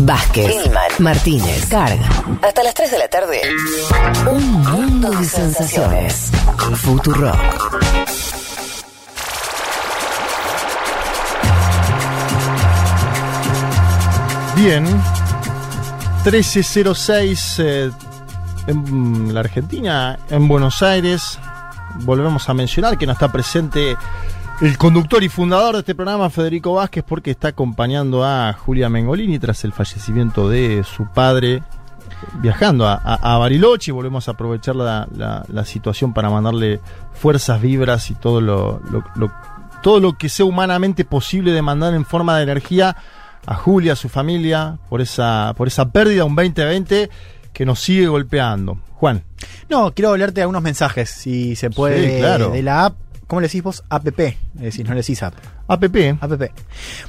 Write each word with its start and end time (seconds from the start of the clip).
Vázquez, 0.00 0.50
Hillman, 0.50 0.90
Martínez, 0.98 1.66
Carga. 1.66 2.08
Hasta 2.42 2.62
las 2.62 2.74
3 2.74 2.90
de 2.90 2.98
la 2.98 3.08
tarde. 3.08 3.40
Un 4.30 4.62
mundo 4.62 5.10
de 5.10 5.24
sensaciones. 5.24 6.30
Futurock. 6.74 7.36
Bien. 14.56 14.84
1306 16.24 17.56
eh, 17.60 17.90
en 18.66 19.32
la 19.32 19.40
Argentina, 19.40 20.18
en 20.28 20.48
Buenos 20.48 20.82
Aires. 20.82 21.38
Volvemos 22.00 22.48
a 22.48 22.54
mencionar 22.54 22.98
que 22.98 23.06
no 23.06 23.12
está 23.12 23.30
presente 23.30 23.96
el 24.62 24.78
conductor 24.78 25.22
y 25.22 25.28
fundador 25.28 25.74
de 25.74 25.80
este 25.80 25.94
programa, 25.94 26.30
Federico 26.30 26.74
Vázquez, 26.74 27.04
porque 27.06 27.30
está 27.30 27.48
acompañando 27.48 28.24
a 28.24 28.52
Julia 28.54 28.88
Mengolini 28.88 29.38
tras 29.38 29.64
el 29.64 29.72
fallecimiento 29.72 30.48
de 30.48 30.82
su 30.84 31.06
padre, 31.12 31.62
viajando 32.40 32.86
a, 32.86 32.94
a- 32.94 33.34
a 33.34 33.38
Bariloche. 33.38 33.92
Volvemos 33.92 34.28
a 34.28 34.32
aprovechar 34.32 34.74
la, 34.76 35.06
la- 35.14 35.44
la 35.48 35.64
situación 35.64 36.14
para 36.14 36.30
mandarle 36.30 36.80
fuerzas, 37.14 37.60
vibras 37.60 38.10
y 38.10 38.14
todo 38.14 38.40
lo, 38.40 38.80
lo- 38.90 39.04
lo- 39.16 39.32
todo 39.82 40.00
lo 40.00 40.14
que 40.16 40.28
sea 40.28 40.46
humanamente 40.46 41.04
posible 41.04 41.52
de 41.52 41.62
mandar 41.62 41.94
en 41.94 42.04
forma 42.06 42.36
de 42.38 42.42
energía 42.44 42.96
a 43.46 43.54
Julia, 43.54 43.92
a 43.92 43.96
su 43.96 44.08
familia, 44.08 44.78
por 44.88 45.00
esa, 45.02 45.52
por 45.56 45.68
esa 45.68 45.90
pérdida, 45.90 46.24
un 46.24 46.34
2020 46.34 47.10
que 47.52 47.66
nos 47.66 47.78
sigue 47.80 48.06
golpeando. 48.08 48.78
Juan. 48.94 49.22
No, 49.68 49.92
quiero 49.92 50.16
leerte 50.16 50.40
algunos 50.40 50.62
mensajes, 50.62 51.10
si 51.10 51.54
se 51.56 51.68
puede, 51.70 52.14
Sí, 52.14 52.18
claro. 52.20 52.50
de 52.50 52.62
la 52.62 52.86
app. 52.86 52.96
¿Cómo 53.26 53.40
le 53.40 53.48
decís 53.48 53.62
vos? 53.62 53.82
App. 53.88 54.06
Es 54.06 54.36
decir, 54.54 54.86
no 54.86 54.94
le 54.94 55.00
decís 55.00 55.22
app. 55.22 55.34
APP. 55.66 56.16
App. 56.20 56.42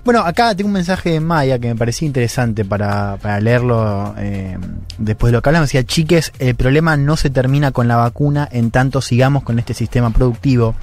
Bueno, 0.03 0.21
acá 0.21 0.55
tengo 0.55 0.67
un 0.67 0.73
mensaje 0.73 1.11
de 1.11 1.19
Maya 1.19 1.59
que 1.59 1.67
me 1.67 1.75
parecía 1.75 2.07
interesante 2.07 2.65
para, 2.65 3.17
para 3.21 3.39
leerlo 3.39 4.15
eh, 4.17 4.57
después 4.97 5.31
de 5.31 5.37
lo 5.37 5.41
que 5.43 5.49
hablamos. 5.49 5.69
Decía, 5.69 5.83
chiques, 5.83 6.33
el 6.39 6.55
problema 6.55 6.97
no 6.97 7.17
se 7.17 7.29
termina 7.29 7.71
con 7.71 7.87
la 7.87 7.97
vacuna 7.97 8.49
en 8.51 8.71
tanto 8.71 9.01
sigamos 9.01 9.43
con 9.43 9.59
este 9.59 9.75
sistema 9.75 10.09
productivo. 10.09 10.73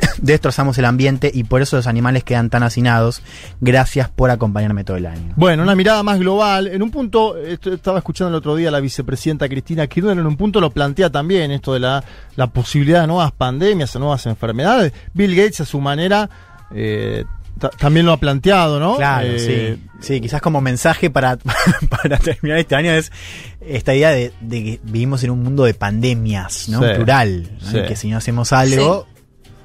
Destrozamos 0.22 0.76
el 0.78 0.84
ambiente 0.84 1.30
y 1.32 1.44
por 1.44 1.62
eso 1.62 1.76
los 1.76 1.86
animales 1.86 2.24
quedan 2.24 2.50
tan 2.50 2.62
hacinados. 2.62 3.22
Gracias 3.60 4.08
por 4.08 4.30
acompañarme 4.30 4.84
todo 4.84 4.96
el 4.96 5.06
año. 5.06 5.32
Bueno, 5.36 5.62
una 5.62 5.74
mirada 5.74 6.02
más 6.02 6.18
global. 6.18 6.66
En 6.68 6.82
un 6.82 6.90
punto, 6.90 7.36
esto 7.38 7.72
estaba 7.72 7.98
escuchando 7.98 8.28
el 8.28 8.34
otro 8.34 8.54
día 8.56 8.68
a 8.68 8.72
la 8.72 8.80
vicepresidenta 8.80 9.48
Cristina 9.48 9.86
Kirchner, 9.86 10.18
en 10.18 10.26
un 10.26 10.36
punto 10.36 10.60
lo 10.60 10.70
plantea 10.70 11.10
también 11.10 11.50
esto 11.50 11.72
de 11.74 11.80
la, 11.80 12.04
la 12.36 12.46
posibilidad 12.48 13.00
de 13.02 13.06
nuevas 13.06 13.32
pandemias, 13.32 13.92
de 13.92 13.98
nuevas 14.00 14.26
enfermedades. 14.26 14.92
Bill 15.14 15.34
Gates 15.34 15.60
a 15.62 15.64
su 15.64 15.80
manera 15.80 16.28
eh, 16.74 17.24
ta- 17.58 17.70
también 17.70 18.06
lo 18.06 18.12
ha 18.12 18.16
planteado, 18.18 18.78
¿no? 18.78 18.96
Claro, 18.96 19.26
Eh, 19.28 19.76
sí. 19.78 19.86
Sí, 20.00 20.18
quizás 20.22 20.40
como 20.40 20.62
mensaje 20.62 21.10
para, 21.10 21.36
para 21.90 22.16
terminar 22.16 22.56
este 22.58 22.74
año 22.74 22.90
es 22.90 23.12
esta 23.60 23.94
idea 23.94 24.08
de, 24.10 24.32
de 24.40 24.64
que 24.64 24.80
vivimos 24.82 25.22
en 25.24 25.30
un 25.30 25.42
mundo 25.42 25.64
de 25.64 25.74
pandemias, 25.74 26.70
¿no? 26.70 26.80
Sí, 26.80 26.86
Plural. 26.94 27.50
¿no? 27.60 27.70
sí. 27.70 27.78
Que 27.86 27.96
si 27.96 28.08
no 28.08 28.16
hacemos 28.16 28.52
algo, 28.54 29.06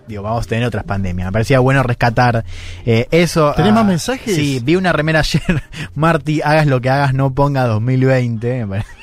digo, 0.07 0.23
vamos 0.23 0.45
a 0.45 0.49
tener 0.49 0.65
otras 0.65 0.83
pandemias. 0.83 1.27
Me 1.27 1.31
parecía 1.31 1.59
bueno 1.59 1.83
rescatar 1.83 2.43
eh, 2.85 3.07
eso. 3.11 3.53
¿Tenés 3.55 3.71
Ah, 3.71 3.75
más 3.75 3.85
mensajes? 3.85 4.35
Sí, 4.35 4.59
vi 4.63 4.75
una 4.75 4.91
remera 4.93 5.19
ayer. 5.19 5.63
Marty, 5.95 6.41
hagas 6.41 6.67
lo 6.67 6.81
que 6.81 6.89
hagas, 6.89 7.13
no 7.13 7.33
ponga 7.33 7.65
2020. 7.65 8.65
Me 8.65 8.67
pareció 8.67 8.95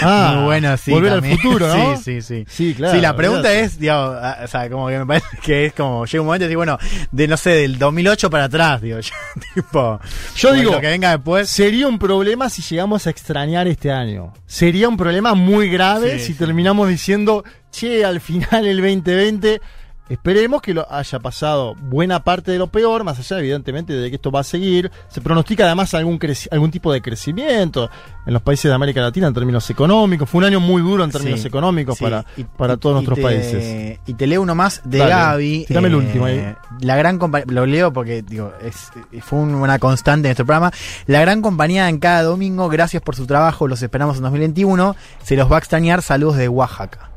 Ah, 0.00 0.32
Muy 0.36 0.44
bueno, 0.44 0.74
sí. 0.78 0.90
volver 0.92 1.12
al 1.12 1.22
futuro, 1.22 1.68
¿no? 1.68 1.96
Sí, 2.02 2.22
sí, 2.22 2.22
sí. 2.22 2.44
Sí, 2.48 2.74
claro. 2.74 2.94
Sí, 2.94 3.02
la 3.02 3.14
pregunta 3.14 3.52
es, 3.52 3.78
digo, 3.78 3.92
ah, 3.92 4.38
o 4.42 4.46
sea, 4.46 4.70
como 4.70 4.88
que 4.88 4.98
me 4.98 5.04
parece 5.04 5.26
que 5.42 5.66
es 5.66 5.74
como, 5.74 6.06
llega 6.06 6.22
un 6.22 6.26
momento 6.26 6.46
y 6.46 6.48
digo, 6.48 6.60
bueno, 6.60 6.78
de 7.10 7.28
no 7.28 7.36
sé, 7.36 7.50
del 7.50 7.78
2008 7.78 8.30
para 8.30 8.44
atrás, 8.44 8.80
digo, 8.80 8.98
yo, 9.00 9.12
tipo, 9.54 10.00
Yo 10.36 10.54
digo, 10.54 10.72
lo 10.72 10.80
que 10.80 10.86
venga 10.86 11.10
después. 11.10 11.50
Sería 11.50 11.86
un 11.86 11.98
problema 11.98 12.48
si 12.48 12.62
llegamos 12.62 13.06
a 13.06 13.10
extrañar 13.10 13.68
este 13.68 13.92
año. 13.92 14.32
Sería 14.46 14.88
un 14.88 14.96
problema 14.96 15.34
muy 15.34 15.68
grave 15.68 16.12
Sí, 16.18 16.20
si 16.28 16.32
sí. 16.32 16.38
terminamos 16.38 16.88
diciendo, 16.88 17.44
che, 17.70 18.06
al 18.06 18.22
final 18.22 18.64
el 18.66 18.78
2020. 18.78 19.60
Esperemos 20.08 20.60
que 20.60 20.74
lo 20.74 20.86
haya 20.92 21.20
pasado 21.20 21.74
buena 21.76 22.22
parte 22.22 22.50
de 22.50 22.58
lo 22.58 22.66
peor, 22.66 23.02
más 23.02 23.18
allá 23.18 23.38
evidentemente 23.38 23.94
de 23.94 24.10
que 24.10 24.16
esto 24.16 24.30
va 24.30 24.40
a 24.40 24.44
seguir. 24.44 24.90
Se 25.08 25.20
pronostica 25.22 25.64
además 25.64 25.94
algún, 25.94 26.18
algún 26.50 26.70
tipo 26.70 26.92
de 26.92 27.00
crecimiento 27.00 27.88
en 28.26 28.32
los 28.34 28.42
países 28.42 28.68
de 28.68 28.74
América 28.74 29.00
Latina 29.00 29.28
en 29.28 29.32
términos 29.34 29.70
económicos. 29.70 30.28
Fue 30.28 30.38
un 30.38 30.44
año 30.44 30.60
muy 30.60 30.82
duro 30.82 31.02
en 31.04 31.10
términos 31.10 31.40
Sí, 31.40 31.48
económicos 31.48 31.96
sí. 31.96 32.04
para, 32.04 32.26
Y- 32.36 32.44
para 32.44 32.76
todos 32.76 32.94
y 32.94 33.06
nuestros 33.06 33.16
te- 33.16 33.22
países. 33.22 34.00
Y 34.06 34.14
te 34.14 34.26
leo 34.26 34.42
uno 34.42 34.54
más 34.54 34.82
de 34.84 34.98
Dale, 34.98 35.10
Gaby. 35.10 35.62
eh, 35.62 35.64
tirame 35.68 35.88
el 35.88 35.94
último 35.94 36.24
ahí. 36.26 36.54
La 36.80 36.96
gran 36.96 37.18
lo 37.46 37.64
leo 37.64 37.92
porque 37.92 38.22
digo, 38.22 38.52
es, 38.60 38.90
fue 39.22 39.38
un- 39.38 39.54
una 39.54 39.78
constante 39.78 40.26
en 40.26 40.30
nuestro 40.30 40.44
programa. 40.46 40.72
La 41.06 41.20
gran 41.20 41.40
compañía 41.40 41.88
en 41.88 41.98
cada 41.98 42.22
domingo, 42.24 42.68
gracias 42.68 43.02
por 43.02 43.16
su 43.16 43.26
trabajo, 43.26 43.66
los 43.66 43.80
esperamos 43.80 44.16
en 44.16 44.24
2021. 44.24 44.94
Se 45.22 45.36
los 45.36 45.50
va 45.50 45.56
a 45.56 45.58
extrañar, 45.60 46.02
saludos 46.02 46.36
de 46.36 46.48
Oaxaca. 46.48 47.08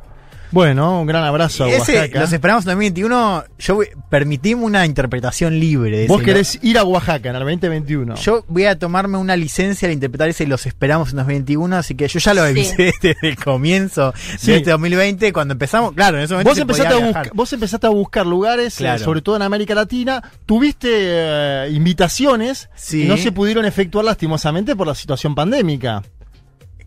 Bueno, 0.51 1.01
un 1.01 1.07
gran 1.07 1.23
abrazo 1.23 1.65
a 1.65 1.69
Ese, 1.69 1.95
Oaxaca. 1.97 2.19
los 2.21 2.31
esperamos 2.33 2.63
en 2.63 2.67
2021. 2.71 3.43
Yo 3.59 3.75
voy- 3.75 3.89
permitimos 4.09 4.65
una 4.65 4.85
interpretación 4.85 5.59
libre 5.59 5.97
de 5.97 6.07
Vos 6.07 6.17
ese. 6.21 6.25
querés 6.25 6.59
ir 6.61 6.77
a 6.77 6.83
Oaxaca 6.83 7.29
en 7.29 7.35
el 7.35 7.41
2021. 7.43 8.15
Yo 8.15 8.45
voy 8.47 8.65
a 8.65 8.77
tomarme 8.79 9.17
una 9.17 9.35
licencia 9.35 9.87
al 9.87 9.93
interpretar 9.93 10.29
ese 10.29 10.43
y 10.43 10.47
los 10.47 10.65
esperamos 10.65 11.09
en 11.09 11.17
2021, 11.17 11.75
así 11.75 11.95
que 11.95 12.07
yo 12.07 12.19
ya 12.19 12.33
lo 12.33 12.43
avisé 12.43 12.93
desde 13.01 13.15
el 13.21 13.35
comienzo 13.35 14.13
Sí. 14.37 14.51
de 14.51 14.57
este 14.57 14.71
2020, 14.71 15.33
cuando 15.33 15.53
empezamos, 15.53 15.93
claro, 15.93 16.17
en 16.17 16.23
ese 16.23 16.33
momento 16.33 16.49
Vos 16.51 16.55
se 16.55 16.61
empezaste, 16.61 16.89
podía 16.93 16.97
a 16.97 17.05
viajar. 17.07 17.23
buscar, 17.23 17.35
vos 17.37 17.53
empezaste 17.53 17.87
a 17.87 17.89
buscar 17.89 18.25
lugares, 18.25 18.75
eh, 18.75 18.83
Claro. 18.83 19.03
sobre 19.03 19.21
todo 19.21 19.35
en 19.35 19.41
América 19.41 19.75
Latina. 19.75 20.23
Tuviste 20.45 20.87
eh, 20.91 21.69
invitaciones 21.71 22.69
Sí. 22.75 23.01
que 23.03 23.07
no 23.07 23.17
se 23.17 23.31
pudieron 23.31 23.65
efectuar 23.65 24.05
lastimosamente 24.05 24.75
por 24.75 24.87
la 24.87 24.95
situación 24.95 25.35
pandémica. 25.35 26.01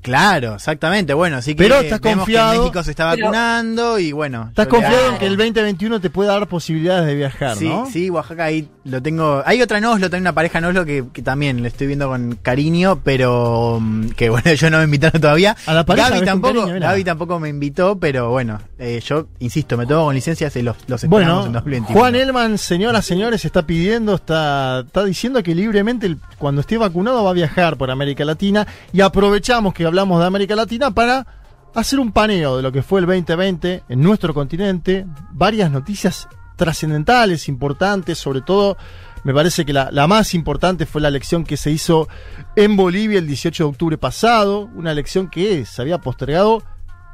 Claro, 0.02 0.54
exactamente. 0.54 1.12
Bueno, 1.12 1.36
así 1.38 1.54
que 1.54 1.62
Pero 1.64 1.80
estás 1.80 2.00
vemos 2.00 2.18
confiado- 2.24 2.52
que 2.52 2.58
México 2.60 2.82
se 2.82 2.90
está 2.90 3.10
Pero- 3.10 3.26
vacunando 3.26 3.98
y 3.98 4.12
bueno. 4.12 4.46
¿Estás 4.48 4.66
confiado 4.68 5.10
en 5.10 5.18
que 5.18 5.26
el 5.26 5.36
2021 5.36 6.00
te 6.00 6.08
pueda 6.10 6.32
dar 6.32 6.46
posibilidades 6.48 7.06
de 7.06 7.14
viajar, 7.14 7.56
Sí, 7.56 7.68
no? 7.68 7.86
sí, 7.90 8.08
Oaxaca 8.08 8.44
ahí 8.44 8.68
lo 8.84 9.02
tengo. 9.02 9.42
Hay 9.44 9.60
otra 9.60 9.78
en 9.78 9.84
Oslo, 9.84 10.06
también 10.08 10.22
una 10.22 10.32
pareja 10.34 10.58
en 10.58 10.64
Oslo 10.66 10.84
que, 10.84 11.04
que 11.12 11.20
también 11.22 11.62
le 11.62 11.68
estoy 11.68 11.86
viendo 11.88 12.08
con 12.08 12.38
cariño, 12.40 13.00
pero 13.04 13.78
mm, 13.80 14.10
que 14.10 14.30
bueno, 14.30 14.52
yo 14.54 14.70
no 14.70 14.78
me 14.78 14.84
invitaron 14.84 15.20
todavía. 15.20 15.56
A 15.66 15.74
la 15.74 15.84
pareja 15.84 16.10
Gaby 16.10 16.24
tampoco, 16.24 16.60
cariño. 16.66 16.80
Gaby 16.80 17.04
tampoco 17.04 17.40
me 17.40 17.48
invitó, 17.48 17.98
pero 17.98 18.30
bueno, 18.30 18.60
eh, 18.78 19.00
yo 19.04 19.26
insisto, 19.40 19.76
me 19.76 19.84
tomo 19.86 20.04
con 20.06 20.14
licencias 20.14 20.54
y 20.56 20.62
los, 20.62 20.76
los 20.86 21.02
esperamos 21.04 21.34
Bueno, 21.34 21.46
en 21.46 21.52
2021. 21.52 21.98
Juan 22.00 22.14
Elman, 22.14 22.56
señoras, 22.58 23.04
señores, 23.04 23.44
está 23.44 23.66
pidiendo, 23.66 24.14
está, 24.14 24.84
está 24.86 25.04
diciendo 25.04 25.42
que 25.42 25.54
libremente 25.54 26.16
cuando 26.38 26.60
esté 26.60 26.78
vacunado 26.78 27.24
va 27.24 27.30
a 27.30 27.34
viajar 27.34 27.76
por 27.76 27.90
América 27.90 28.24
Latina 28.24 28.66
y 28.92 29.00
aprovechamos 29.00 29.74
que 29.74 29.87
hablamos 29.88 30.20
de 30.20 30.26
América 30.26 30.54
Latina 30.54 30.92
para 30.92 31.26
hacer 31.74 31.98
un 31.98 32.12
paneo 32.12 32.56
de 32.56 32.62
lo 32.62 32.72
que 32.72 32.82
fue 32.82 33.00
el 33.00 33.06
2020 33.06 33.84
en 33.88 34.02
nuestro 34.02 34.32
continente, 34.32 35.06
varias 35.32 35.70
noticias 35.70 36.28
trascendentales, 36.56 37.48
importantes, 37.48 38.18
sobre 38.18 38.40
todo 38.40 38.76
me 39.24 39.34
parece 39.34 39.64
que 39.64 39.72
la, 39.72 39.90
más 40.06 40.34
importante 40.34 40.86
fue 40.86 41.00
la 41.00 41.08
elección 41.08 41.44
que 41.44 41.56
se 41.56 41.70
hizo 41.70 42.08
en 42.56 42.76
Bolivia 42.76 43.18
el 43.18 43.26
18 43.26 43.64
de 43.64 43.68
octubre 43.68 43.98
pasado, 43.98 44.70
una 44.74 44.92
elección 44.92 45.28
que 45.28 45.64
se 45.64 45.82
había 45.82 45.98
postergado 45.98 46.62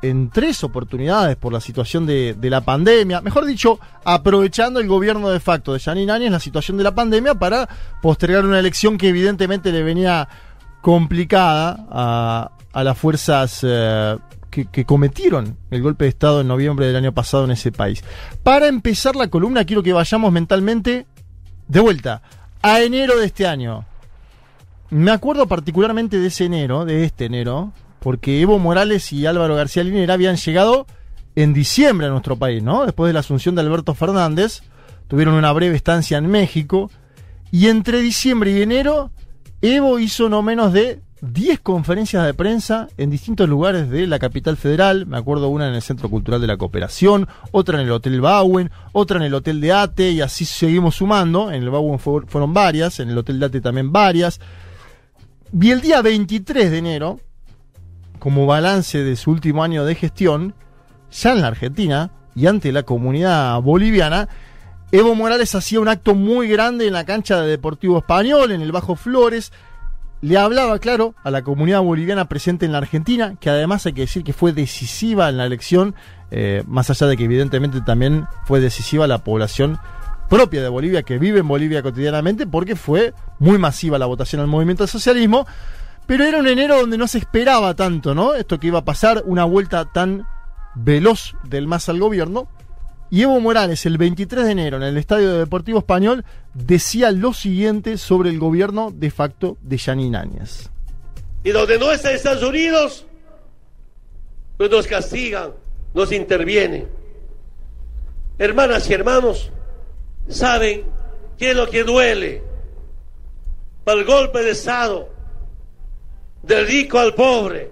en 0.02 0.28
tres 0.28 0.62
oportunidades 0.64 1.36
por 1.36 1.52
la 1.52 1.60
situación 1.60 2.04
de, 2.04 2.34
de 2.34 2.50
la 2.50 2.60
pandemia. 2.60 3.22
Mejor 3.22 3.46
dicho, 3.46 3.80
aprovechando 4.04 4.80
el 4.80 4.86
gobierno 4.86 5.30
de 5.30 5.40
facto 5.40 5.72
de 5.72 5.80
Janine 5.80 6.12
Áñez 6.12 6.30
la 6.30 6.40
situación 6.40 6.76
de 6.76 6.84
la 6.84 6.94
pandemia 6.94 7.34
para 7.34 7.66
postergar 8.02 8.44
una 8.44 8.58
elección 8.58 8.98
que 8.98 9.08
evidentemente 9.08 9.72
le 9.72 9.82
venía 9.82 10.28
complicada 10.84 11.86
a, 11.90 12.50
a 12.74 12.84
las 12.84 12.98
fuerzas 12.98 13.60
eh, 13.62 14.18
que, 14.50 14.66
que 14.66 14.84
cometieron 14.84 15.56
el 15.70 15.80
golpe 15.82 16.04
de 16.04 16.10
Estado 16.10 16.42
en 16.42 16.48
noviembre 16.48 16.86
del 16.86 16.96
año 16.96 17.12
pasado 17.12 17.44
en 17.44 17.52
ese 17.52 17.72
país. 17.72 18.04
Para 18.42 18.66
empezar 18.66 19.16
la 19.16 19.28
columna, 19.28 19.64
quiero 19.64 19.82
que 19.82 19.92
vayamos 19.92 20.30
mentalmente 20.32 21.06
de 21.68 21.80
vuelta 21.80 22.20
a 22.60 22.80
enero 22.82 23.16
de 23.16 23.26
este 23.26 23.46
año. 23.46 23.86
Me 24.90 25.10
acuerdo 25.10 25.46
particularmente 25.46 26.18
de 26.18 26.26
ese 26.26 26.44
enero, 26.44 26.84
de 26.84 27.04
este 27.04 27.24
enero, 27.24 27.72
porque 28.00 28.40
Evo 28.40 28.58
Morales 28.58 29.12
y 29.12 29.26
Álvaro 29.26 29.54
García 29.54 29.82
Linera 29.82 30.14
habían 30.14 30.36
llegado 30.36 30.86
en 31.36 31.54
diciembre 31.54 32.06
a 32.06 32.10
nuestro 32.10 32.36
país, 32.36 32.62
¿no? 32.62 32.84
Después 32.84 33.08
de 33.08 33.14
la 33.14 33.20
asunción 33.20 33.54
de 33.54 33.62
Alberto 33.62 33.94
Fernández, 33.94 34.62
tuvieron 35.08 35.34
una 35.34 35.52
breve 35.52 35.76
estancia 35.76 36.18
en 36.18 36.28
México, 36.28 36.90
y 37.50 37.68
entre 37.68 38.00
diciembre 38.00 38.50
y 38.52 38.62
enero, 38.62 39.10
Evo 39.62 39.98
hizo 39.98 40.28
no 40.28 40.42
menos 40.42 40.72
de 40.72 41.00
10 41.32 41.60
conferencias 41.60 42.24
de 42.26 42.34
prensa 42.34 42.88
en 42.98 43.10
distintos 43.10 43.48
lugares 43.48 43.88
de 43.88 44.06
la 44.06 44.18
capital 44.18 44.56
federal. 44.56 45.06
Me 45.06 45.16
acuerdo 45.16 45.48
una 45.48 45.68
en 45.68 45.74
el 45.74 45.82
Centro 45.82 46.08
Cultural 46.10 46.40
de 46.40 46.46
la 46.46 46.56
Cooperación, 46.56 47.28
otra 47.50 47.80
en 47.80 47.86
el 47.86 47.92
Hotel 47.92 48.20
Bauen, 48.20 48.70
otra 48.92 49.16
en 49.16 49.22
el 49.24 49.34
Hotel 49.34 49.60
de 49.60 49.72
Ate, 49.72 50.10
y 50.10 50.20
así 50.20 50.44
seguimos 50.44 50.96
sumando. 50.96 51.50
En 51.50 51.62
el 51.62 51.70
Bauen 51.70 51.98
fue- 51.98 52.26
fueron 52.26 52.52
varias, 52.52 53.00
en 53.00 53.10
el 53.10 53.18
Hotel 53.18 53.40
de 53.40 53.46
Ate 53.46 53.60
también 53.60 53.90
varias. 53.92 54.40
Y 55.58 55.70
el 55.70 55.80
día 55.80 56.02
23 56.02 56.70
de 56.70 56.78
enero, 56.78 57.20
como 58.18 58.46
balance 58.46 59.02
de 59.02 59.16
su 59.16 59.30
último 59.30 59.62
año 59.62 59.84
de 59.84 59.94
gestión, 59.94 60.54
ya 61.12 61.32
en 61.32 61.40
la 61.40 61.46
Argentina 61.48 62.10
y 62.34 62.46
ante 62.46 62.72
la 62.72 62.82
comunidad 62.82 63.60
boliviana, 63.62 64.28
Evo 64.92 65.14
Morales 65.14 65.54
hacía 65.54 65.80
un 65.80 65.88
acto 65.88 66.14
muy 66.14 66.48
grande 66.48 66.86
en 66.86 66.92
la 66.92 67.04
cancha 67.04 67.40
de 67.40 67.48
Deportivo 67.48 67.98
Español, 67.98 68.52
en 68.52 68.60
el 68.62 68.70
Bajo 68.72 68.94
Flores. 68.94 69.52
Le 70.24 70.38
hablaba, 70.38 70.78
claro, 70.78 71.14
a 71.22 71.30
la 71.30 71.42
comunidad 71.42 71.82
boliviana 71.82 72.30
presente 72.30 72.64
en 72.64 72.72
la 72.72 72.78
Argentina, 72.78 73.36
que 73.38 73.50
además 73.50 73.84
hay 73.84 73.92
que 73.92 74.00
decir 74.00 74.24
que 74.24 74.32
fue 74.32 74.54
decisiva 74.54 75.28
en 75.28 75.36
la 75.36 75.44
elección, 75.44 75.94
eh, 76.30 76.62
más 76.66 76.88
allá 76.88 77.08
de 77.08 77.18
que 77.18 77.24
evidentemente 77.24 77.82
también 77.82 78.26
fue 78.46 78.58
decisiva 78.58 79.06
la 79.06 79.18
población 79.18 79.78
propia 80.30 80.62
de 80.62 80.70
Bolivia, 80.70 81.02
que 81.02 81.18
vive 81.18 81.40
en 81.40 81.48
Bolivia 81.48 81.82
cotidianamente, 81.82 82.46
porque 82.46 82.74
fue 82.74 83.12
muy 83.38 83.58
masiva 83.58 83.98
la 83.98 84.06
votación 84.06 84.40
al 84.40 84.46
movimiento 84.46 84.84
al 84.84 84.88
socialismo, 84.88 85.46
pero 86.06 86.24
era 86.24 86.38
un 86.38 86.48
enero 86.48 86.80
donde 86.80 86.96
no 86.96 87.06
se 87.06 87.18
esperaba 87.18 87.74
tanto, 87.74 88.14
¿no? 88.14 88.32
Esto 88.32 88.58
que 88.58 88.68
iba 88.68 88.78
a 88.78 88.84
pasar, 88.86 89.24
una 89.26 89.44
vuelta 89.44 89.84
tan 89.92 90.26
veloz 90.74 91.34
del 91.44 91.66
MAS 91.66 91.90
al 91.90 92.00
gobierno. 92.00 92.48
Y 93.14 93.22
Evo 93.22 93.38
Morales, 93.38 93.86
el 93.86 93.96
23 93.96 94.44
de 94.44 94.50
enero, 94.50 94.76
en 94.76 94.82
el 94.82 94.96
Estadio 94.96 95.38
Deportivo 95.38 95.78
Español, 95.78 96.24
decía 96.52 97.12
lo 97.12 97.32
siguiente 97.32 97.96
sobre 97.96 98.28
el 98.28 98.40
gobierno 98.40 98.90
de 98.92 99.08
facto 99.12 99.56
de 99.62 99.76
Yanin. 99.76 100.18
Y 101.44 101.50
donde 101.50 101.78
no 101.78 101.92
está 101.92 102.10
Estados 102.10 102.42
Unidos, 102.42 103.06
pues 104.56 104.68
nos 104.68 104.88
castigan, 104.88 105.52
nos 105.94 106.10
intervienen. 106.10 106.88
Hermanas 108.36 108.90
y 108.90 108.94
hermanos, 108.94 109.52
saben 110.26 110.82
qué 111.38 111.50
es 111.50 111.56
lo 111.56 111.70
que 111.70 111.84
duele 111.84 112.42
para 113.84 114.00
el 114.00 114.06
golpe 114.06 114.42
de 114.42 114.50
Estado, 114.50 115.08
del 116.42 116.66
rico 116.66 116.98
al 116.98 117.14
pobre, 117.14 117.70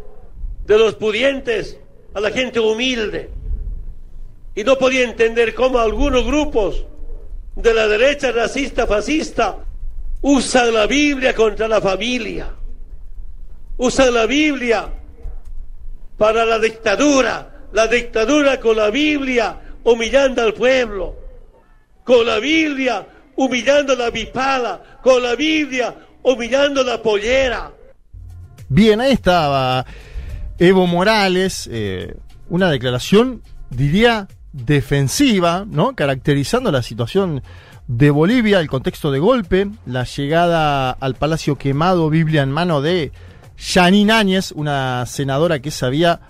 de 0.66 0.78
los 0.78 0.94
pudientes 0.94 1.80
a 2.14 2.20
la 2.20 2.30
gente 2.30 2.60
humilde. 2.60 3.41
Y 4.54 4.64
no 4.64 4.76
podía 4.76 5.04
entender 5.04 5.54
cómo 5.54 5.78
algunos 5.78 6.24
grupos 6.24 6.84
de 7.56 7.74
la 7.74 7.86
derecha 7.86 8.32
racista, 8.32 8.86
fascista, 8.86 9.58
usan 10.20 10.74
la 10.74 10.86
Biblia 10.86 11.34
contra 11.34 11.68
la 11.68 11.80
familia, 11.80 12.50
usan 13.76 14.14
la 14.14 14.26
Biblia 14.26 14.88
para 16.16 16.44
la 16.44 16.58
dictadura, 16.58 17.66
la 17.72 17.86
dictadura 17.86 18.60
con 18.60 18.76
la 18.76 18.90
Biblia 18.90 19.60
humillando 19.84 20.42
al 20.42 20.54
pueblo, 20.54 21.16
con 22.04 22.26
la 22.26 22.38
Biblia 22.38 23.06
humillando 23.36 23.96
la 23.96 24.10
bipada, 24.10 25.00
con 25.02 25.22
la 25.22 25.34
Biblia 25.34 25.94
humillando 26.22 26.82
la 26.84 27.02
pollera. 27.02 27.72
Bien, 28.68 29.00
ahí 29.00 29.12
estaba 29.12 29.84
Evo 30.58 30.86
Morales, 30.86 31.68
eh, 31.72 32.14
una 32.48 32.70
declaración, 32.70 33.42
diría, 33.70 34.28
defensiva, 34.52 35.64
¿no? 35.68 35.94
Caracterizando 35.94 36.70
la 36.70 36.82
situación 36.82 37.42
de 37.88 38.10
Bolivia, 38.10 38.60
el 38.60 38.68
contexto 38.68 39.10
de 39.10 39.18
golpe, 39.18 39.68
la 39.86 40.04
llegada 40.04 40.90
al 40.90 41.14
Palacio 41.14 41.56
Quemado, 41.56 42.10
Biblia 42.10 42.42
en 42.42 42.50
mano 42.50 42.80
de 42.80 43.12
Janine 43.56 44.12
Áñez, 44.12 44.52
una 44.52 45.04
senadora 45.06 45.60
que 45.60 45.70
se 45.70 45.86
había 45.86 46.20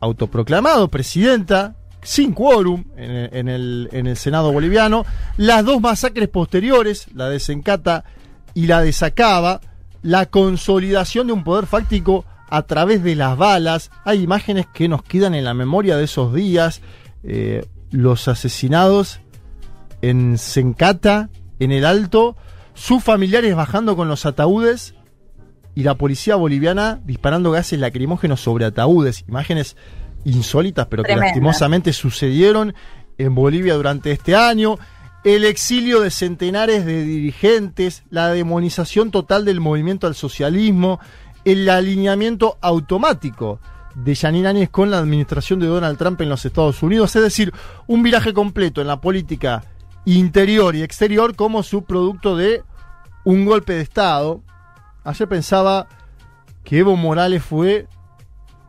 autoproclamado 0.00 0.88
presidenta, 0.88 1.74
sin 2.02 2.32
quórum 2.32 2.84
en, 2.96 3.48
el, 3.48 3.88
en 3.92 4.06
el 4.06 4.16
Senado 4.16 4.52
boliviano, 4.52 5.04
las 5.36 5.64
dos 5.64 5.80
masacres 5.80 6.28
posteriores, 6.28 7.08
la 7.14 7.28
de 7.28 7.40
Sencata 7.40 8.04
y 8.54 8.68
la 8.68 8.80
de 8.80 8.92
Sacaba, 8.92 9.60
la 10.02 10.26
consolidación 10.26 11.26
de 11.26 11.32
un 11.32 11.42
poder 11.42 11.66
fáctico 11.66 12.24
a 12.48 12.62
través 12.62 13.02
de 13.02 13.16
las 13.16 13.36
balas, 13.36 13.90
hay 14.04 14.22
imágenes 14.22 14.66
que 14.72 14.88
nos 14.88 15.02
quedan 15.02 15.34
en 15.34 15.44
la 15.44 15.52
memoria 15.52 15.96
de 15.96 16.04
esos 16.04 16.32
días, 16.32 16.80
eh, 17.26 17.66
los 17.90 18.28
asesinados 18.28 19.20
en 20.00 20.38
Sencata, 20.38 21.28
en 21.58 21.72
el 21.72 21.84
Alto, 21.84 22.36
sus 22.74 23.02
familiares 23.02 23.56
bajando 23.56 23.96
con 23.96 24.08
los 24.08 24.26
ataúdes 24.26 24.94
y 25.74 25.82
la 25.82 25.96
policía 25.96 26.36
boliviana 26.36 27.00
disparando 27.04 27.50
gases 27.50 27.80
lacrimógenos 27.80 28.40
sobre 28.40 28.64
ataúdes. 28.64 29.24
Imágenes 29.28 29.76
insólitas, 30.24 30.86
pero 30.86 31.02
que 31.02 31.16
lastimosamente 31.16 31.92
sucedieron 31.92 32.74
en 33.18 33.34
Bolivia 33.34 33.74
durante 33.74 34.12
este 34.12 34.36
año. 34.36 34.78
El 35.24 35.44
exilio 35.44 36.00
de 36.00 36.10
centenares 36.10 36.86
de 36.86 37.02
dirigentes, 37.02 38.04
la 38.10 38.28
demonización 38.28 39.10
total 39.10 39.44
del 39.44 39.60
movimiento 39.60 40.06
al 40.06 40.14
socialismo, 40.14 41.00
el 41.44 41.68
alineamiento 41.68 42.58
automático 42.60 43.60
de 43.96 44.14
Janine 44.14 44.48
Áñez 44.48 44.68
con 44.68 44.90
la 44.90 44.98
administración 44.98 45.58
de 45.58 45.66
Donald 45.66 45.96
Trump 45.96 46.20
en 46.20 46.28
los 46.28 46.44
Estados 46.44 46.82
Unidos, 46.82 47.16
es 47.16 47.22
decir, 47.22 47.52
un 47.86 48.02
viraje 48.02 48.34
completo 48.34 48.80
en 48.82 48.86
la 48.86 49.00
política 49.00 49.64
interior 50.04 50.76
y 50.76 50.82
exterior 50.82 51.34
como 51.34 51.62
subproducto 51.62 52.36
de 52.36 52.62
un 53.24 53.46
golpe 53.46 53.72
de 53.72 53.80
Estado. 53.80 54.42
Ayer 55.02 55.26
pensaba 55.28 55.88
que 56.62 56.78
Evo 56.78 56.94
Morales 56.96 57.42
fue 57.42 57.88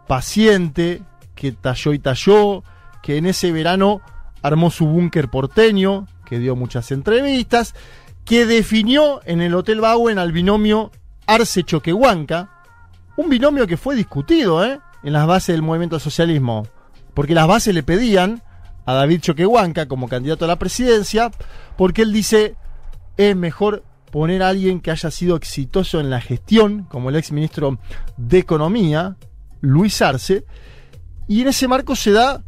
paciente, 0.07 1.01
que 1.35 1.51
talló 1.51 1.91
y 1.91 1.99
talló, 1.99 2.63
que 3.03 3.17
en 3.17 3.25
ese 3.25 3.51
verano 3.51 4.01
armó 4.41 4.71
su 4.71 4.87
búnker 4.87 5.27
porteño, 5.27 6.07
que 6.25 6.39
dio 6.39 6.55
muchas 6.55 6.91
entrevistas, 6.91 7.75
que 8.23 8.45
definió 8.45 9.19
en 9.25 9.41
el 9.41 9.53
Hotel 9.55 9.81
Bauen 9.81 10.19
al 10.19 10.31
binomio 10.31 10.91
Arce 11.25 11.63
Choquehuanca, 11.63 12.49
un 13.17 13.29
binomio 13.29 13.67
que 13.67 13.75
fue 13.75 13.95
discutido, 13.95 14.63
¿eh? 14.63 14.79
En 15.03 15.13
las 15.13 15.27
bases 15.27 15.53
del 15.53 15.61
movimiento 15.61 15.99
socialismo, 15.99 16.67
porque 17.13 17.33
las 17.33 17.47
bases 17.47 17.73
le 17.73 17.83
pedían 17.83 18.41
a 18.85 18.93
David 18.93 19.21
Choquehuanca 19.21 19.87
como 19.87 20.07
candidato 20.07 20.45
a 20.45 20.47
la 20.47 20.59
presidencia, 20.59 21.31
porque 21.77 22.03
él 22.03 22.13
dice, 22.13 22.55
es 23.17 23.35
mejor 23.35 23.83
poner 24.11 24.41
a 24.41 24.49
alguien 24.49 24.79
que 24.79 24.91
haya 24.91 25.11
sido 25.11 25.35
exitoso 25.35 25.99
en 25.99 26.09
la 26.09 26.21
gestión, 26.21 26.83
como 26.89 27.09
el 27.09 27.17
ex 27.17 27.31
ministro 27.31 27.79
de 28.15 28.39
Economía, 28.39 29.17
Luis 29.61 30.01
Arce, 30.01 30.45
y 31.27 31.41
en 31.41 31.49
ese 31.49 31.67
marco 31.67 31.95
se 31.95 32.11
da 32.11 32.43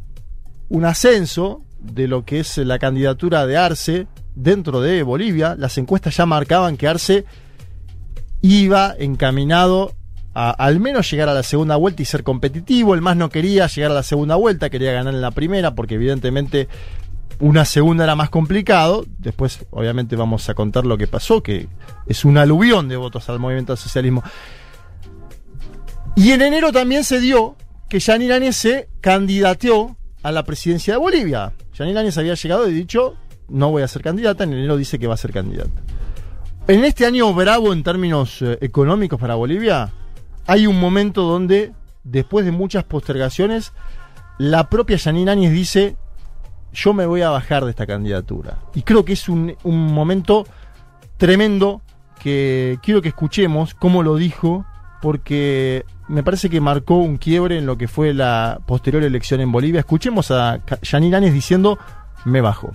un 0.69 0.85
ascenso 0.85 1.63
de 1.79 2.07
lo 2.07 2.23
que 2.23 2.39
es 2.39 2.57
la 2.57 2.79
candidatura 2.79 3.45
de 3.45 3.57
Arce 3.57 4.07
dentro 4.35 4.81
de 4.81 5.03
Bolivia. 5.03 5.55
Las 5.57 5.77
encuestas 5.77 6.15
ya 6.15 6.25
marcaban 6.25 6.77
que 6.77 6.87
Arce 6.87 7.25
iba 8.41 8.95
encaminado 8.97 9.93
al 10.33 10.79
menos 10.79 11.09
llegar 11.09 11.29
a 11.29 11.33
la 11.33 11.43
segunda 11.43 11.75
vuelta 11.75 12.01
y 12.01 12.05
ser 12.05 12.23
competitivo. 12.23 12.93
El 12.93 13.01
más 13.01 13.17
no 13.17 13.29
quería 13.29 13.67
llegar 13.67 13.91
a 13.91 13.95
la 13.95 14.03
segunda 14.03 14.35
vuelta, 14.35 14.69
quería 14.69 14.91
ganar 14.91 15.13
en 15.13 15.21
la 15.21 15.31
primera, 15.31 15.75
porque 15.75 15.95
evidentemente 15.95 16.67
una 17.39 17.65
segunda 17.65 18.03
era 18.03 18.15
más 18.15 18.29
complicado. 18.29 19.05
Después, 19.17 19.65
obviamente, 19.71 20.15
vamos 20.15 20.47
a 20.49 20.53
contar 20.53 20.85
lo 20.85 20.97
que 20.97 21.07
pasó, 21.07 21.41
que 21.41 21.67
es 22.05 22.25
un 22.25 22.37
aluvión 22.37 22.87
de 22.87 22.97
votos 22.97 23.29
al 23.29 23.39
movimiento 23.39 23.73
al 23.73 23.77
socialismo. 23.77 24.23
Y 26.15 26.31
en 26.31 26.41
enero 26.41 26.71
también 26.71 27.03
se 27.03 27.19
dio 27.19 27.55
que 27.87 27.99
Yanir 27.99 28.33
Áñez 28.33 28.55
se 28.55 28.89
candidateó 29.01 29.97
a 30.21 30.31
la 30.31 30.43
presidencia 30.43 30.93
de 30.93 30.99
Bolivia. 30.99 31.53
Yanir 31.73 31.97
Áñez 31.97 32.17
había 32.17 32.35
llegado 32.35 32.69
y 32.69 32.73
dicho, 32.73 33.15
no 33.47 33.71
voy 33.71 33.83
a 33.83 33.87
ser 33.87 34.01
candidata, 34.01 34.43
en 34.43 34.53
enero 34.53 34.77
dice 34.77 34.99
que 34.99 35.07
va 35.07 35.13
a 35.13 35.17
ser 35.17 35.31
candidata. 35.31 35.81
En 36.67 36.83
este 36.83 37.05
año 37.05 37.33
bravo 37.33 37.73
en 37.73 37.83
términos 37.83 38.41
eh, 38.41 38.57
económicos 38.61 39.19
para 39.19 39.35
Bolivia, 39.35 39.91
hay 40.49 40.65
un 40.65 40.79
momento 40.79 41.21
donde, 41.21 41.73
después 42.03 42.43
de 42.43 42.51
muchas 42.51 42.83
postergaciones, 42.83 43.71
la 44.39 44.67
propia 44.67 44.97
Janine 44.97 45.29
Áñez 45.29 45.51
dice, 45.51 45.95
yo 46.73 46.91
me 46.91 47.05
voy 47.05 47.21
a 47.21 47.29
bajar 47.29 47.65
de 47.65 47.69
esta 47.69 47.85
candidatura. 47.85 48.57
Y 48.73 48.81
creo 48.81 49.05
que 49.05 49.13
es 49.13 49.29
un, 49.29 49.55
momento 49.63 50.47
tremendo 51.17 51.83
que 52.19 52.79
quiero 52.81 53.03
que 53.03 53.09
escuchemos 53.09 53.75
cómo 53.75 54.01
lo 54.01 54.15
dijo, 54.15 54.65
porque 55.03 55.85
me 56.07 56.23
parece 56.23 56.49
que 56.49 56.59
marcó 56.59 56.95
un 56.95 57.17
quiebre 57.17 57.59
en 57.59 57.67
lo 57.67 57.77
que 57.77 57.87
fue 57.87 58.15
la 58.15 58.59
posterior 58.65 59.03
elección 59.03 59.41
en 59.41 59.51
Bolivia. 59.51 59.81
Escuchemos 59.81 60.31
a 60.31 60.61
Janine 60.81 61.15
Áñez 61.15 61.33
diciendo, 61.33 61.77
me 62.25 62.41
bajo. 62.41 62.71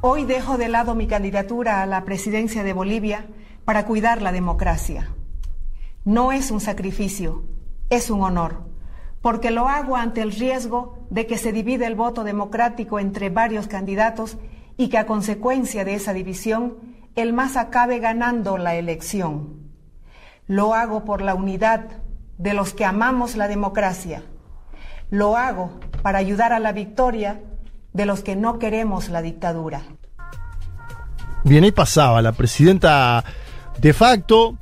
Hoy 0.00 0.24
dejo 0.24 0.58
de 0.58 0.66
lado 0.66 0.96
mi 0.96 1.06
candidatura 1.06 1.84
a 1.84 1.86
la 1.86 2.04
presidencia 2.04 2.64
de 2.64 2.72
Bolivia 2.72 3.26
para 3.64 3.86
cuidar 3.86 4.22
la 4.22 4.32
democracia. 4.32 5.08
No 6.04 6.32
es 6.32 6.50
un 6.50 6.60
sacrificio, 6.60 7.44
es 7.88 8.10
un 8.10 8.22
honor, 8.22 8.66
porque 9.22 9.50
lo 9.50 9.68
hago 9.68 9.96
ante 9.96 10.20
el 10.20 10.32
riesgo 10.32 10.98
de 11.08 11.26
que 11.26 11.38
se 11.38 11.52
divida 11.52 11.86
el 11.86 11.94
voto 11.94 12.24
democrático 12.24 12.98
entre 12.98 13.30
varios 13.30 13.68
candidatos 13.68 14.36
y 14.76 14.88
que 14.88 14.98
a 14.98 15.06
consecuencia 15.06 15.84
de 15.84 15.94
esa 15.94 16.12
división 16.12 16.74
el 17.14 17.32
más 17.32 17.56
acabe 17.56 18.00
ganando 18.00 18.58
la 18.58 18.74
elección. 18.74 19.70
Lo 20.46 20.74
hago 20.74 21.04
por 21.04 21.22
la 21.22 21.34
unidad 21.34 22.02
de 22.36 22.52
los 22.52 22.74
que 22.74 22.84
amamos 22.84 23.36
la 23.36 23.48
democracia. 23.48 24.24
Lo 25.10 25.36
hago 25.36 25.80
para 26.02 26.18
ayudar 26.18 26.52
a 26.52 26.58
la 26.58 26.72
victoria 26.72 27.40
de 27.94 28.04
los 28.04 28.22
que 28.22 28.36
no 28.36 28.58
queremos 28.58 29.08
la 29.08 29.22
dictadura. 29.22 29.82
Bien, 31.44 31.64
ahí 31.64 31.72
pasaba 31.72 32.20
la 32.20 32.32
presidenta 32.32 33.24
de 33.78 33.92
facto, 33.92 34.58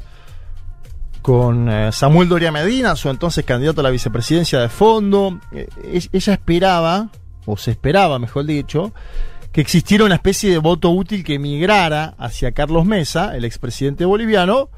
con 1.22 1.70
eh, 1.70 1.92
Samuel 1.92 2.28
Doria 2.28 2.50
Medina, 2.50 2.96
su 2.96 3.08
entonces 3.08 3.44
candidato 3.44 3.80
a 3.80 3.84
la 3.84 3.90
vicepresidencia 3.90 4.60
de 4.60 4.68
fondo. 4.68 5.40
Eh, 5.52 5.68
ella 6.12 6.32
esperaba, 6.32 7.08
o 7.46 7.56
se 7.56 7.70
esperaba, 7.70 8.18
mejor 8.18 8.44
dicho, 8.44 8.92
que 9.52 9.60
existiera 9.60 10.04
una 10.04 10.16
especie 10.16 10.50
de 10.50 10.58
voto 10.58 10.90
útil 10.90 11.24
que 11.24 11.38
migrara 11.38 12.14
hacia 12.18 12.52
Carlos 12.52 12.84
Mesa, 12.84 13.36
el 13.36 13.44
expresidente 13.44 14.04
boliviano, 14.04 14.68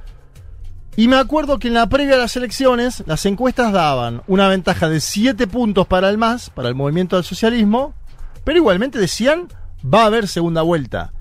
Y 0.96 1.08
me 1.08 1.16
acuerdo 1.16 1.58
que 1.58 1.68
en 1.68 1.74
la 1.74 1.88
previa 1.88 2.14
a 2.14 2.18
las 2.18 2.36
elecciones, 2.36 3.02
las 3.06 3.26
encuestas 3.26 3.72
daban 3.72 4.22
una 4.28 4.46
ventaja 4.46 4.88
de 4.88 5.00
7 5.00 5.48
puntos 5.48 5.88
para 5.88 6.08
el 6.08 6.18
MAS, 6.18 6.50
para 6.50 6.68
el 6.68 6.76
movimiento 6.76 7.16
del 7.16 7.24
socialismo, 7.24 7.94
pero 8.44 8.58
igualmente 8.58 9.00
decían, 9.00 9.48
va 9.82 10.02
a 10.02 10.06
haber 10.06 10.28
segunda 10.28 10.62
vuelta. 10.62 11.12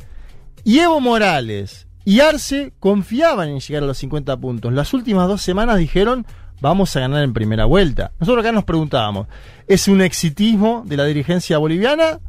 Y 0.64 0.80
Evo 0.80 1.00
Morales 1.00 1.83
y 2.06 2.20
Arce 2.20 2.74
confiaban 2.80 3.50
en 3.50 3.60
llegar 3.60 3.84
a 3.84 3.88
los 3.88 3.98
50 3.98 4.38
puntos. 4.38 4.74
Las 4.74 4.94
últimas 4.94 5.28
dos 5.28 5.42
semanas 5.42 5.78
dijeron, 5.78 6.26
vamos 6.62 6.96
a 6.96 7.02
ganar 7.02 7.24
en 7.24 7.34
primera 7.34 7.66
vuelta. 7.66 8.12
Nosotros 8.20 8.44
acá 8.44 8.52
nos 8.52 8.66
preguntábamos, 8.66 9.28
¿es 9.68 9.88
un 9.88 10.02
exitismo 10.02 10.84
de 10.86 10.98
la 10.98 11.06
dirigencia 11.06 11.58
boliviana 11.58 12.20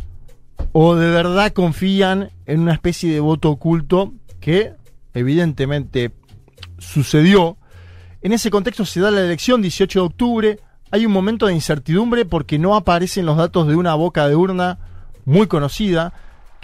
o 0.72 0.94
de 0.94 1.10
verdad 1.10 1.52
confían 1.52 2.30
en 2.46 2.60
una 2.60 2.72
especie 2.72 3.12
de 3.12 3.20
voto 3.20 3.50
oculto 3.50 4.12
que 4.40 4.74
evidentemente 5.12 6.12
sucedió? 6.78 7.56
En 8.22 8.32
ese 8.32 8.50
contexto 8.50 8.84
se 8.84 9.00
da 9.00 9.10
la 9.10 9.20
elección 9.20 9.60
18 9.60 10.00
de 10.00 10.06
octubre, 10.06 10.60
hay 10.90 11.06
un 11.06 11.12
momento 11.12 11.46
de 11.46 11.54
incertidumbre 11.54 12.24
porque 12.24 12.58
no 12.58 12.76
aparecen 12.76 13.26
los 13.26 13.36
datos 13.36 13.66
de 13.66 13.76
una 13.76 13.94
boca 13.94 14.28
de 14.28 14.36
urna 14.36 14.78
muy 15.24 15.46
conocida, 15.46 16.12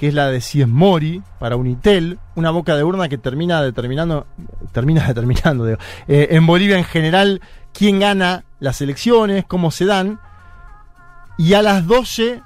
que 0.00 0.08
es 0.08 0.14
la 0.14 0.30
de 0.30 0.40
Cies 0.40 0.66
Mori 0.66 1.22
para 1.38 1.56
Unitel, 1.56 2.18
una 2.34 2.50
boca 2.50 2.74
de 2.74 2.82
urna 2.82 3.10
que 3.10 3.18
termina 3.18 3.60
determinando, 3.60 4.26
termina 4.72 5.06
determinando 5.06 5.68
eh, 5.68 5.76
en 6.08 6.46
Bolivia 6.46 6.78
en 6.78 6.84
general 6.84 7.42
quién 7.74 8.00
gana 8.00 8.44
las 8.60 8.80
elecciones, 8.80 9.44
cómo 9.46 9.70
se 9.70 9.84
dan, 9.84 10.18
y 11.36 11.52
a 11.52 11.60
las 11.60 11.86
12 11.86 12.42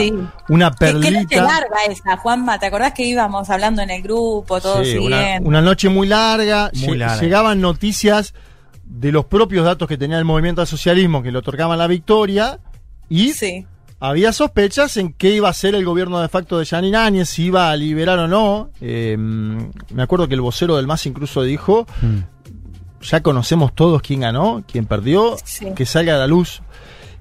una 0.49 0.71
perlita. 0.73 1.27
Qué, 1.29 1.37
larga 1.37 1.77
esa, 1.89 2.17
Juanma. 2.17 2.59
¿Te 2.59 2.67
acordás 2.67 2.93
que 2.93 3.05
íbamos 3.05 3.49
hablando 3.51 3.83
en 3.83 3.91
el 3.91 4.03
grupo, 4.03 4.61
todo 4.61 4.85
sí, 4.85 4.99
una, 4.99 5.61
noche 5.61 5.89
muy 5.89 6.09
larga. 6.09 6.71
muy 6.75 6.99
larga. 6.99 7.21
Llegaban 7.21 7.61
noticias 7.61 8.35
de 8.83 9.13
los 9.13 9.27
propios 9.27 9.65
datos 9.65 9.89
que 9.89 9.97
tenía 9.97 10.19
el 10.19 10.25
movimiento 10.25 10.61
al 10.61 10.67
socialismo 10.67 11.23
que 11.23 11.31
le 11.31 11.39
otorgaban 11.39 11.79
la 11.79 11.87
victoria. 11.87 12.59
Y 13.09 13.33
sí 13.33 13.65
había 14.05 14.33
sospechas 14.33 14.97
en 14.97 15.13
qué 15.13 15.31
iba 15.31 15.49
a 15.49 15.53
ser 15.53 15.77
el 15.77 15.85
gobierno 15.85 16.21
de 16.21 16.29
facto 16.29 16.59
de 16.59 16.65
Yanin 16.65 16.97
Áñez, 16.97 17.29
si 17.29 17.45
iba 17.45 17.71
a 17.71 17.77
liberar 17.77 18.19
o 18.19 18.27
no. 18.27 18.71
Eh, 18.81 19.17
me 19.17 20.03
acuerdo 20.03 20.27
que 20.27 20.35
el 20.35 20.41
vocero 20.41 20.75
del 20.75 20.89
MAS 20.89 21.07
incluso 21.07 21.45
dijo, 21.45 21.87
mm. 22.03 22.42
Ya 23.03 23.23
conocemos 23.23 23.75
todos 23.75 24.03
quién 24.03 24.21
ganó, 24.21 24.65
quién 24.71 24.87
perdió, 24.87 25.37
que 25.75 25.87
salga 25.87 26.15
a 26.15 26.19
la 26.19 26.27
luz. 26.27 26.63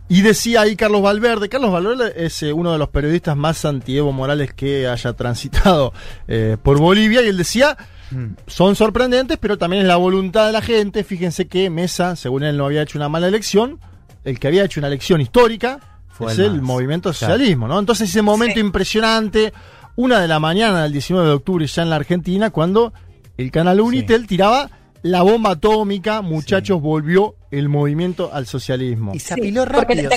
Y 0.07 0.23
decía 0.23 0.61
ahí 0.61 0.75
Carlos 0.75 1.01
Valverde, 1.01 1.47
Carlos 1.47 1.71
Valverde 1.71 2.13
es 2.17 2.43
eh, 2.43 2.51
uno 2.51 2.73
de 2.73 2.77
los 2.77 2.89
periodistas 2.89 3.37
más 3.37 3.63
anti-Evo 3.63 4.11
Morales 4.11 4.53
que 4.53 4.87
haya 4.87 5.13
transitado 5.13 5.93
eh, 6.27 6.57
por 6.61 6.79
Bolivia, 6.79 7.21
y 7.21 7.27
él 7.27 7.37
decía, 7.37 7.77
mm. 8.11 8.25
son 8.45 8.75
sorprendentes, 8.75 9.37
pero 9.37 9.57
también 9.57 9.83
es 9.83 9.87
la 9.87 9.95
voluntad 9.95 10.47
de 10.47 10.51
la 10.51 10.61
gente. 10.61 11.05
Fíjense 11.05 11.47
que 11.47 11.69
Mesa, 11.69 12.17
según 12.17 12.43
él, 12.43 12.57
no 12.57 12.65
había 12.65 12.81
hecho 12.81 12.97
una 12.97 13.07
mala 13.07 13.27
elección, 13.27 13.79
el 14.25 14.37
que 14.37 14.47
había 14.47 14.65
hecho 14.65 14.81
una 14.81 14.87
elección 14.87 15.21
histórica, 15.21 15.79
es 16.27 16.39
el, 16.39 16.61
movimiento 16.61 17.13
socialismo, 17.13 17.67
¿no? 17.67 17.79
Entonces 17.79 18.09
ese 18.09 18.21
momento 18.21 18.59
impresionante, 18.59 19.53
una 19.95 20.19
de 20.19 20.27
la 20.27 20.39
mañana 20.39 20.83
del 20.83 20.91
19 20.91 21.27
de 21.27 21.33
octubre 21.33 21.65
ya 21.65 21.81
en 21.83 21.89
la 21.89 21.95
Argentina, 21.95 22.49
cuando 22.51 22.93
el 23.37 23.49
canal 23.49 23.79
Unitel 23.81 24.27
tiraba 24.27 24.69
la 25.03 25.23
bomba 25.23 25.51
atómica, 25.51 26.21
muchachos, 26.21 26.81
volvió 26.81 27.35
el 27.49 27.69
movimiento 27.69 28.31
al 28.33 28.45
socialismo. 28.45 29.13
Y 29.13 29.19
se 29.19 29.33
apiló 29.33 29.65
rápido. 29.65 30.09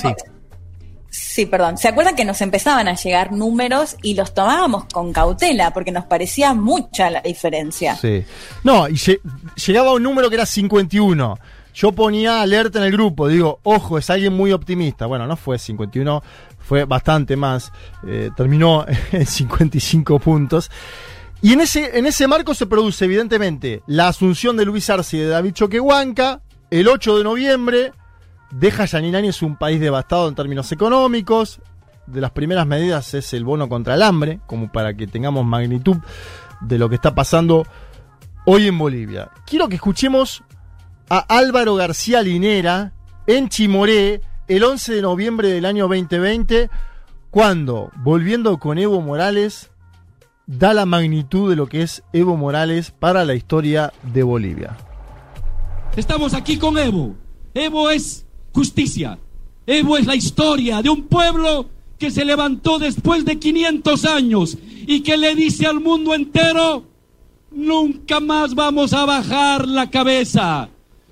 sí, 1.08 1.46
perdón. 1.46 1.78
¿Se 1.78 1.88
acuerdan 1.88 2.14
que 2.14 2.24
nos 2.24 2.40
empezaban 2.42 2.88
a 2.88 2.94
llegar 2.94 3.32
números 3.32 3.96
y 4.02 4.14
los 4.14 4.34
tomábamos 4.34 4.84
con 4.92 5.12
cautela 5.12 5.72
porque 5.72 5.92
nos 5.92 6.04
parecía 6.04 6.52
mucha 6.54 7.10
la 7.10 7.20
diferencia? 7.22 7.96
Sí. 7.96 8.24
No, 8.62 8.88
y 8.88 8.96
llegaba 9.66 9.92
un 9.92 10.02
número 10.02 10.28
que 10.28 10.36
era 10.36 10.46
51. 10.46 11.38
Yo 11.74 11.90
ponía 11.92 12.40
alerta 12.40 12.78
en 12.78 12.84
el 12.84 12.92
grupo, 12.92 13.26
digo, 13.26 13.58
ojo, 13.64 13.98
es 13.98 14.08
alguien 14.08 14.32
muy 14.32 14.52
optimista. 14.52 15.06
Bueno, 15.06 15.26
no 15.26 15.36
fue 15.36 15.58
51, 15.58 16.22
fue 16.60 16.84
bastante 16.84 17.36
más. 17.36 17.72
Eh, 18.06 18.30
terminó 18.36 18.86
en 19.12 19.26
55 19.26 20.20
puntos. 20.20 20.70
Y 21.44 21.52
en 21.52 21.60
ese, 21.60 21.98
en 21.98 22.06
ese 22.06 22.26
marco 22.26 22.54
se 22.54 22.64
produce, 22.64 23.04
evidentemente, 23.04 23.82
la 23.86 24.08
asunción 24.08 24.56
de 24.56 24.64
Luis 24.64 24.88
Arce 24.88 25.18
y 25.18 25.20
de 25.20 25.26
David 25.26 25.52
Choquehuanca. 25.52 26.40
El 26.70 26.88
8 26.88 27.18
de 27.18 27.24
noviembre 27.24 27.92
deja 28.50 28.84
es 28.84 29.42
un 29.42 29.58
país 29.58 29.78
devastado 29.78 30.26
en 30.26 30.34
términos 30.34 30.72
económicos. 30.72 31.60
De 32.06 32.22
las 32.22 32.30
primeras 32.30 32.66
medidas 32.66 33.12
es 33.12 33.34
el 33.34 33.44
bono 33.44 33.68
contra 33.68 33.92
el 33.92 34.00
hambre, 34.00 34.40
como 34.46 34.72
para 34.72 34.96
que 34.96 35.06
tengamos 35.06 35.44
magnitud 35.44 35.98
de 36.62 36.78
lo 36.78 36.88
que 36.88 36.94
está 36.94 37.14
pasando 37.14 37.66
hoy 38.46 38.68
en 38.68 38.78
Bolivia. 38.78 39.30
Quiero 39.44 39.68
que 39.68 39.74
escuchemos 39.74 40.42
a 41.10 41.18
Álvaro 41.18 41.74
García 41.74 42.22
Linera 42.22 42.94
en 43.26 43.50
Chimoré 43.50 44.22
el 44.48 44.64
11 44.64 44.94
de 44.94 45.02
noviembre 45.02 45.48
del 45.50 45.66
año 45.66 45.88
2020, 45.88 46.70
cuando, 47.28 47.90
volviendo 47.96 48.58
con 48.58 48.78
Evo 48.78 49.02
Morales, 49.02 49.70
da 50.46 50.74
la 50.74 50.86
magnitud 50.86 51.50
de 51.50 51.56
lo 51.56 51.66
que 51.66 51.82
es 51.82 52.02
Evo 52.12 52.36
Morales 52.36 52.90
para 52.90 53.24
la 53.24 53.34
historia 53.34 53.92
de 54.02 54.22
Bolivia. 54.22 54.76
Estamos 55.96 56.34
aquí 56.34 56.58
con 56.58 56.76
Evo. 56.78 57.14
Evo 57.54 57.90
es 57.90 58.26
justicia. 58.52 59.18
Evo 59.66 59.96
es 59.96 60.06
la 60.06 60.16
historia 60.16 60.82
de 60.82 60.90
un 60.90 61.04
pueblo 61.04 61.68
que 61.98 62.10
se 62.10 62.24
levantó 62.24 62.78
después 62.78 63.24
de 63.24 63.38
500 63.38 64.04
años 64.04 64.58
y 64.86 65.00
que 65.00 65.16
le 65.16 65.34
dice 65.34 65.66
al 65.66 65.80
mundo 65.80 66.14
entero, 66.14 66.84
nunca 67.50 68.20
más 68.20 68.54
vamos 68.54 68.92
a 68.92 69.06
bajar 69.06 69.66
la 69.66 69.88
cabeza. 69.88 70.68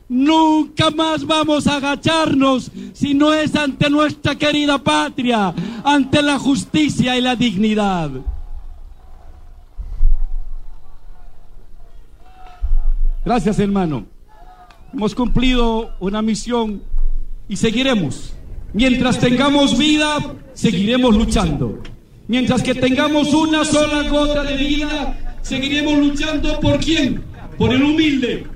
Nunca 0.09 0.91
más 0.91 1.25
vamos 1.25 1.67
a 1.67 1.77
agacharnos 1.77 2.71
si 2.93 3.15
no 3.15 3.33
es 3.33 3.57
ante 3.57 3.89
nuestra 3.89 4.35
querida 4.35 4.77
patria, 4.77 5.55
ante 5.85 6.21
la 6.21 6.39
justicia 6.39 7.17
y 7.17 7.23
la 7.23 7.35
dignidad. 7.35 8.11
Gracias 13.25 13.59
hermano. 13.61 14.07
Hemos 14.93 15.15
cumplido 15.15 15.95
una 16.01 16.23
misión 16.23 16.83
y 17.49 17.57
seguiremos. 17.57 18.35
Mientras 18.73 19.19
tengamos 19.19 19.79
vida, 19.79 20.19
seguiremos 20.55 21.15
luchando. 21.15 21.81
Mientras 22.27 22.63
que 22.63 22.75
tengamos 22.75 23.33
una 23.33 23.65
sola 23.65 24.09
gota 24.09 24.43
de 24.43 24.57
vida, 24.57 25.39
seguiremos 25.43 25.99
luchando 25.99 26.59
por 26.61 26.79
quién? 26.79 27.23
Por 27.57 27.73
el 27.73 27.83
humilde, 27.83 28.47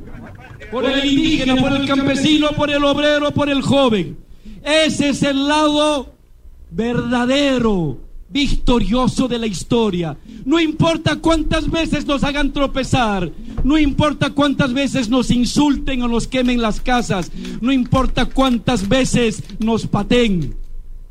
por 0.71 0.85
el 0.85 1.05
indígena, 1.05 1.57
por 1.57 1.73
el 1.73 1.87
campesino, 1.87 2.51
por 2.51 2.71
el 2.71 2.83
obrero, 2.85 3.31
por 3.33 3.49
el 3.49 3.63
joven. 3.63 4.17
Ese 4.65 5.11
es 5.11 5.23
el 5.23 5.47
lado 5.47 6.15
verdadero 6.71 8.06
victorioso 8.29 9.29
de 9.29 9.39
la 9.39 9.47
historia. 9.47 10.17
No 10.45 10.61
importa 10.61 11.17
cuántas 11.17 11.71
veces 11.71 12.07
nos 12.07 12.25
hagan 12.25 12.53
tropezar, 12.53 13.31
no 13.65 13.79
importa 13.79 14.31
cuántas 14.31 14.73
veces 14.73 15.09
nos 15.09 15.31
insulten 15.31 16.03
o 16.03 16.09
nos 16.09 16.27
quemen 16.27 16.61
las 16.61 16.81
casas, 16.81 17.31
no 17.61 17.73
importa 17.73 18.27
cuántas 18.27 18.89
veces 18.89 19.43
nos 19.59 19.87
paten. 19.87 20.55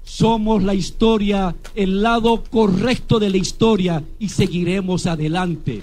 Somos 0.04 0.62
la 0.62 0.76
historia, 0.76 1.56
el 1.74 2.04
lado 2.04 2.44
correcto 2.44 3.20
de 3.20 3.32
la 3.32 3.38
historia 3.38 4.04
y 4.20 4.30
seguiremos 4.30 5.08
adelante. 5.08 5.82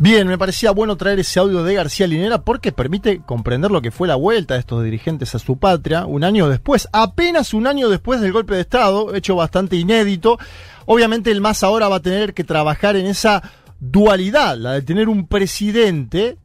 Bien, 0.00 0.26
me 0.26 0.36
parecía 0.36 0.72
bueno 0.72 0.96
traer 0.96 1.20
ese 1.20 1.38
audio 1.38 1.62
de 1.62 1.74
García 1.74 2.08
Linera 2.08 2.42
porque 2.42 2.72
permite 2.72 3.20
comprender 3.20 3.70
lo 3.70 3.80
que 3.80 3.92
fue 3.92 4.08
la 4.08 4.16
vuelta 4.16 4.54
de 4.54 4.60
estos 4.60 4.82
dirigentes 4.82 5.36
a 5.36 5.38
su 5.38 5.56
patria 5.56 6.04
un 6.04 6.24
año 6.24 6.48
después, 6.48 6.88
apenas 6.92 7.54
un 7.54 7.68
año 7.68 7.88
después 7.88 8.20
del 8.20 8.32
golpe 8.32 8.56
de 8.56 8.62
Estado, 8.62 9.14
hecho 9.14 9.36
bastante 9.36 9.76
inédito. 9.76 10.36
Obviamente 10.86 11.30
el 11.30 11.40
MAS 11.40 11.62
ahora 11.62 11.88
va 11.88 11.96
a 11.96 12.02
tener 12.02 12.34
que 12.34 12.42
trabajar 12.42 12.96
en 12.96 13.06
esa 13.06 13.40
dualidad, 13.78 14.56
la 14.56 14.72
de 14.72 14.82
tener 14.82 15.08
un 15.08 15.28
presidente 15.28 16.38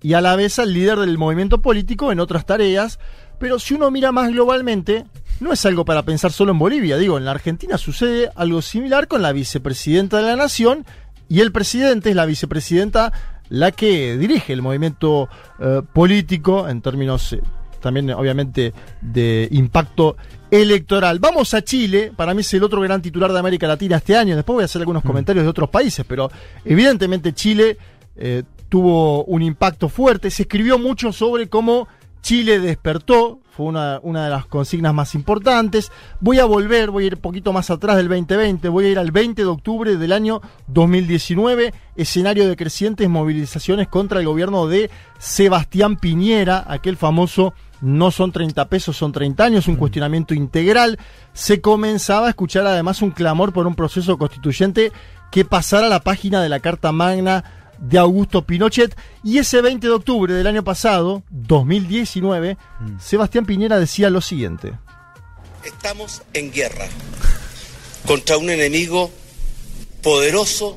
y 0.00 0.12
a 0.12 0.20
la 0.20 0.36
vez 0.36 0.60
al 0.60 0.72
líder 0.72 1.00
del 1.00 1.18
movimiento 1.18 1.60
político 1.60 2.12
en 2.12 2.20
otras 2.20 2.46
tareas, 2.46 3.00
pero 3.40 3.58
si 3.58 3.74
uno 3.74 3.90
mira 3.90 4.12
más 4.12 4.30
globalmente, 4.30 5.06
no 5.40 5.52
es 5.52 5.66
algo 5.66 5.84
para 5.84 6.04
pensar 6.04 6.30
solo 6.30 6.52
en 6.52 6.60
Bolivia, 6.60 6.98
digo, 6.98 7.18
en 7.18 7.24
la 7.24 7.32
Argentina 7.32 7.78
sucede 7.78 8.30
algo 8.36 8.62
similar 8.62 9.08
con 9.08 9.22
la 9.22 9.32
vicepresidenta 9.32 10.18
de 10.18 10.22
la 10.22 10.36
Nación 10.36 10.86
y 11.28 11.40
el 11.40 11.52
presidente 11.52 12.10
es 12.10 12.16
la 12.16 12.26
vicepresidenta 12.26 13.12
la 13.48 13.70
que 13.72 14.16
dirige 14.16 14.52
el 14.52 14.62
movimiento 14.62 15.28
eh, 15.60 15.82
político 15.92 16.68
en 16.68 16.82
términos 16.82 17.32
eh, 17.32 17.40
también 17.80 18.10
obviamente 18.10 18.72
de 19.00 19.48
impacto 19.52 20.16
electoral. 20.50 21.18
Vamos 21.20 21.54
a 21.54 21.62
Chile, 21.62 22.12
para 22.16 22.34
mí 22.34 22.40
es 22.40 22.54
el 22.54 22.64
otro 22.64 22.80
gran 22.80 23.02
titular 23.02 23.32
de 23.32 23.38
América 23.38 23.66
Latina 23.66 23.96
este 23.96 24.16
año, 24.16 24.34
después 24.34 24.54
voy 24.54 24.62
a 24.62 24.64
hacer 24.64 24.80
algunos 24.82 25.04
Mm. 25.04 25.06
comentarios 25.06 25.44
de 25.44 25.50
otros 25.50 25.68
países, 25.68 26.04
pero 26.08 26.30
evidentemente 26.64 27.32
Chile 27.32 27.78
eh, 28.16 28.42
tuvo 28.68 29.24
un 29.24 29.42
impacto 29.42 29.88
fuerte, 29.88 30.30
se 30.30 30.42
escribió 30.42 30.78
mucho 30.78 31.12
sobre 31.12 31.48
cómo 31.48 31.86
Chile 32.22 32.58
despertó, 32.58 33.40
fue 33.56 33.66
una, 33.66 34.00
una 34.02 34.24
de 34.24 34.30
las 34.30 34.46
consignas 34.46 34.92
más 34.92 35.14
importantes. 35.14 35.90
Voy 36.20 36.38
a 36.38 36.44
volver, 36.44 36.90
voy 36.90 37.04
a 37.04 37.06
ir 37.06 37.14
un 37.14 37.20
poquito 37.22 37.52
más 37.52 37.70
atrás 37.70 37.96
del 37.96 38.08
2020, 38.08 38.68
voy 38.68 38.86
a 38.86 38.90
ir 38.90 38.98
al 38.98 39.12
20 39.12 39.42
de 39.42 39.48
octubre 39.48 39.96
del 39.96 40.12
año 40.12 40.42
2019, 40.66 41.72
escenario 41.96 42.46
de 42.46 42.56
crecientes 42.56 43.08
movilizaciones 43.08 43.88
contra 43.88 44.20
el 44.20 44.26
gobierno 44.26 44.66
de 44.66 44.90
Sebastián 45.18 45.96
Piñera, 45.96 46.64
aquel 46.68 46.98
famoso 46.98 47.54
no 47.80 48.10
son 48.10 48.32
30 48.32 48.68
pesos, 48.68 48.96
son 48.96 49.12
30 49.12 49.44
años, 49.44 49.68
un 49.68 49.76
cuestionamiento 49.76 50.34
integral. 50.34 50.98
Se 51.32 51.60
comenzaba 51.60 52.26
a 52.26 52.30
escuchar 52.30 52.66
además 52.66 53.02
un 53.02 53.10
clamor 53.10 53.52
por 53.52 53.66
un 53.66 53.74
proceso 53.74 54.16
constituyente 54.18 54.92
que 55.30 55.44
pasara 55.44 55.86
a 55.86 55.90
la 55.90 56.00
página 56.00 56.42
de 56.42 56.48
la 56.48 56.60
Carta 56.60 56.92
Magna 56.92 57.44
de 57.78 57.98
Augusto 57.98 58.46
Pinochet. 58.46 58.96
Y 59.22 59.38
ese 59.38 59.60
20 59.60 59.86
de 59.86 59.92
octubre 59.92 60.34
del 60.34 60.46
año 60.46 60.64
pasado, 60.64 61.22
2019, 61.30 62.56
Sebastián 63.00 63.46
Piñera 63.46 63.78
decía 63.78 64.10
lo 64.10 64.20
siguiente. 64.20 64.72
Estamos 65.64 66.22
en 66.32 66.52
guerra 66.52 66.86
contra 68.06 68.38
un 68.38 68.50
enemigo 68.50 69.10
poderoso, 70.02 70.76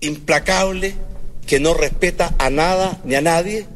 implacable, 0.00 0.96
que 1.46 1.60
no 1.60 1.74
respeta 1.74 2.34
a 2.38 2.50
nada 2.50 3.00
ni 3.04 3.14
a 3.14 3.20
nadie, 3.20 3.66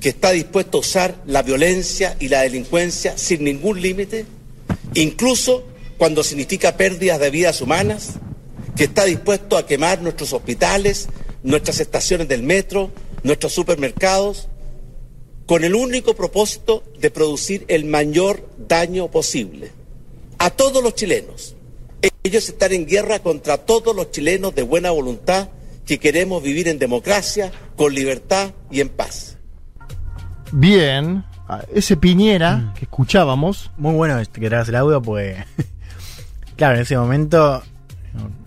que 0.00 0.10
está 0.10 0.30
dispuesto 0.30 0.78
a 0.78 0.80
usar 0.80 1.16
la 1.26 1.42
violencia 1.42 2.16
y 2.20 2.28
la 2.28 2.42
delincuencia 2.42 3.16
sin 3.18 3.44
ningún 3.44 3.80
límite, 3.80 4.26
incluso 4.94 5.66
cuando 5.98 6.22
significa 6.22 6.76
pérdidas 6.76 7.18
de 7.18 7.30
vidas 7.30 7.60
humanas, 7.60 8.14
que 8.76 8.84
está 8.84 9.04
dispuesto 9.04 9.56
a 9.56 9.66
quemar 9.66 10.02
nuestros 10.02 10.32
hospitales, 10.32 11.08
nuestras 11.46 11.80
estaciones 11.80 12.28
del 12.28 12.42
metro, 12.42 12.90
nuestros 13.22 13.52
supermercados, 13.52 14.48
con 15.46 15.64
el 15.64 15.74
único 15.74 16.14
propósito 16.14 16.82
de 17.00 17.10
producir 17.10 17.64
el 17.68 17.84
mayor 17.84 18.46
daño 18.68 19.08
posible 19.10 19.70
a 20.38 20.50
todos 20.50 20.82
los 20.82 20.94
chilenos. 20.94 21.54
Ellos 22.24 22.48
están 22.48 22.72
en 22.72 22.84
guerra 22.86 23.20
contra 23.20 23.56
todos 23.58 23.94
los 23.94 24.10
chilenos 24.10 24.54
de 24.54 24.62
buena 24.62 24.90
voluntad 24.90 25.48
que 25.86 25.98
queremos 25.98 26.42
vivir 26.42 26.66
en 26.66 26.80
democracia, 26.80 27.52
con 27.76 27.94
libertad 27.94 28.50
y 28.70 28.80
en 28.80 28.88
paz. 28.88 29.36
Bien, 30.50 31.24
ese 31.72 31.96
Piñera 31.96 32.72
que 32.76 32.84
escuchábamos. 32.86 33.70
Muy 33.76 33.94
bueno 33.94 34.18
este 34.18 34.40
que 34.40 34.48
traes 34.48 34.68
el 34.68 34.74
audio, 34.74 35.00
pues. 35.00 35.36
claro, 36.56 36.74
en 36.74 36.82
ese 36.82 36.96
momento, 36.96 37.62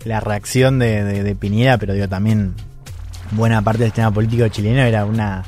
la 0.04 0.20
reacción 0.20 0.78
de, 0.78 1.02
de- 1.02 1.22
de 1.22 1.34
Piñera, 1.34 1.78
pero 1.78 1.94
digo 1.94 2.08
también 2.08 2.54
buena 3.32 3.62
parte 3.62 3.80
del 3.80 3.88
sistema 3.88 4.10
político 4.12 4.46
chileno 4.48 4.80
era 4.82 5.04
una. 5.04 5.44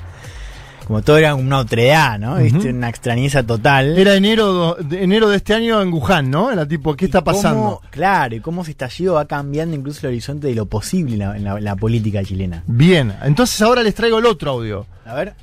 Como 0.86 1.00
todo 1.00 1.16
era 1.16 1.36
una 1.36 1.58
otredad, 1.58 2.18
¿no? 2.18 2.34
Una 2.34 2.88
extrañeza 2.88 3.44
total. 3.44 3.96
Era 3.96 4.14
enero, 4.16 4.74
de, 4.80 5.04
enero 5.04 5.28
de 5.28 5.36
este 5.36 5.54
año 5.54 5.80
en 5.80 5.92
Wuhan, 5.92 6.28
¿no? 6.28 6.50
Era 6.50 6.66
tipo, 6.66 6.96
¿qué 6.96 7.04
está 7.04 7.22
pasando? 7.22 7.62
Cómo- 7.62 7.80
claro, 7.90 8.34
y 8.34 8.40
cómo 8.40 8.62
ese 8.62 8.72
estallido 8.72 9.14
va 9.14 9.24
cambiando 9.26 9.76
incluso 9.76 10.00
el 10.06 10.12
horizonte 10.14 10.48
de 10.48 10.56
lo 10.56 10.66
posible 10.66 11.12
en 11.14 11.18
la, 11.20 11.36
en 11.36 11.44
la- 11.44 11.58
en 11.58 11.64
la 11.64 11.76
política 11.76 12.24
chilena. 12.24 12.64
Bien, 12.66 13.14
entonces 13.22 13.62
ahora 13.62 13.82
les 13.84 13.94
traigo 13.94 14.18
el 14.18 14.26
otro 14.26 14.50
audio. 14.50 14.84
A 15.06 15.14
ver. 15.14 15.34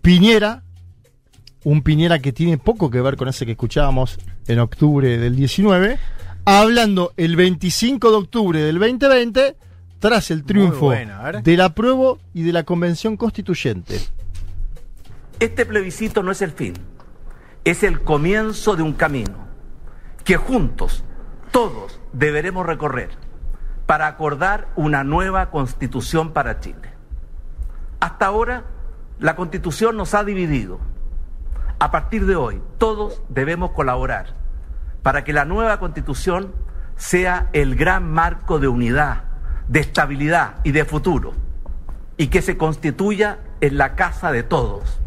Piñera, 0.00 0.62
un 1.64 1.82
Piñera 1.82 2.18
que 2.18 2.32
tiene 2.32 2.56
poco 2.56 2.90
que 2.90 3.00
ver 3.02 3.16
con 3.16 3.28
ese 3.28 3.44
que 3.44 3.52
escuchábamos 3.52 4.18
en 4.46 4.58
octubre 4.60 5.18
del 5.18 5.36
19, 5.36 5.98
hablando 6.46 7.12
el 7.18 7.36
25 7.36 8.10
de 8.10 8.16
octubre 8.16 8.60
del 8.62 8.78
2020 8.78 9.56
tras 9.98 10.30
el 10.30 10.44
triunfo 10.44 10.92
del 11.42 11.60
apruebo 11.60 12.18
y 12.32 12.42
de 12.42 12.52
la 12.52 12.64
convención 12.64 13.16
constituyente. 13.16 14.00
Este 15.40 15.66
plebiscito 15.66 16.22
no 16.22 16.32
es 16.32 16.42
el 16.42 16.52
fin, 16.52 16.74
es 17.64 17.82
el 17.82 18.00
comienzo 18.02 18.76
de 18.76 18.82
un 18.82 18.92
camino 18.92 19.48
que 20.24 20.36
juntos, 20.36 21.04
todos, 21.52 22.00
deberemos 22.12 22.66
recorrer 22.66 23.10
para 23.86 24.06
acordar 24.06 24.68
una 24.76 25.04
nueva 25.04 25.50
constitución 25.50 26.32
para 26.32 26.60
Chile. 26.60 26.92
Hasta 28.00 28.26
ahora, 28.26 28.64
la 29.18 29.34
constitución 29.34 29.96
nos 29.96 30.14
ha 30.14 30.24
dividido. 30.24 30.78
A 31.78 31.90
partir 31.90 32.26
de 32.26 32.36
hoy, 32.36 32.60
todos 32.76 33.22
debemos 33.28 33.70
colaborar 33.70 34.34
para 35.02 35.24
que 35.24 35.32
la 35.32 35.44
nueva 35.44 35.80
constitución 35.80 36.52
sea 36.96 37.48
el 37.52 37.76
gran 37.76 38.12
marco 38.12 38.58
de 38.58 38.68
unidad, 38.68 39.24
de 39.68 39.80
estabilidad 39.80 40.56
y 40.64 40.72
de 40.72 40.84
futuro, 40.84 41.34
y 42.16 42.28
que 42.28 42.42
se 42.42 42.56
constituya 42.56 43.38
en 43.60 43.78
la 43.78 43.94
casa 43.94 44.32
de 44.32 44.42
todos 44.42 45.00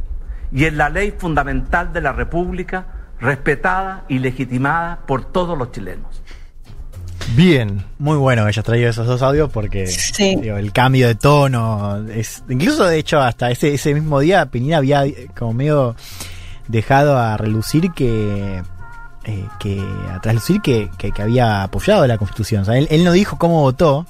y 0.51 0.65
en 0.65 0.77
la 0.77 0.89
ley 0.89 1.13
fundamental 1.17 1.93
de 1.93 2.01
la 2.01 2.11
República, 2.11 2.85
respetada 3.19 4.05
y 4.07 4.19
legitimada 4.19 4.99
por 5.05 5.25
todos 5.31 5.57
los 5.57 5.71
chilenos. 5.71 6.21
Bien. 7.35 7.85
Muy 7.97 8.17
bueno 8.17 8.43
que 8.43 8.49
hayas 8.49 8.65
traído 8.65 8.89
esos 8.89 9.07
dos 9.07 9.21
audios 9.21 9.49
porque 9.51 9.85
digo, 10.17 10.57
el 10.57 10.73
cambio 10.73 11.07
de 11.07 11.15
tono 11.15 12.05
es 12.09 12.43
incluso 12.49 12.85
de 12.85 12.97
hecho 12.97 13.19
hasta 13.19 13.51
ese, 13.51 13.73
ese 13.73 13.93
mismo 13.93 14.19
día 14.19 14.47
Piñera 14.47 14.77
había 14.77 15.03
como 15.37 15.53
medio 15.53 15.95
dejado 16.67 17.17
a 17.17 17.37
relucir 17.37 17.91
que 17.91 18.61
eh, 19.23 19.45
que 19.59 19.79
a 20.11 20.19
traslucir 20.19 20.61
que, 20.61 20.89
que, 20.97 21.11
que 21.11 21.21
había 21.21 21.63
apoyado 21.63 22.05
la 22.07 22.17
constitución. 22.17 22.63
O 22.63 22.65
sea, 22.65 22.77
él, 22.77 22.87
él 22.89 23.03
no 23.03 23.11
dijo 23.11 23.37
cómo 23.37 23.61
votó, 23.61 24.07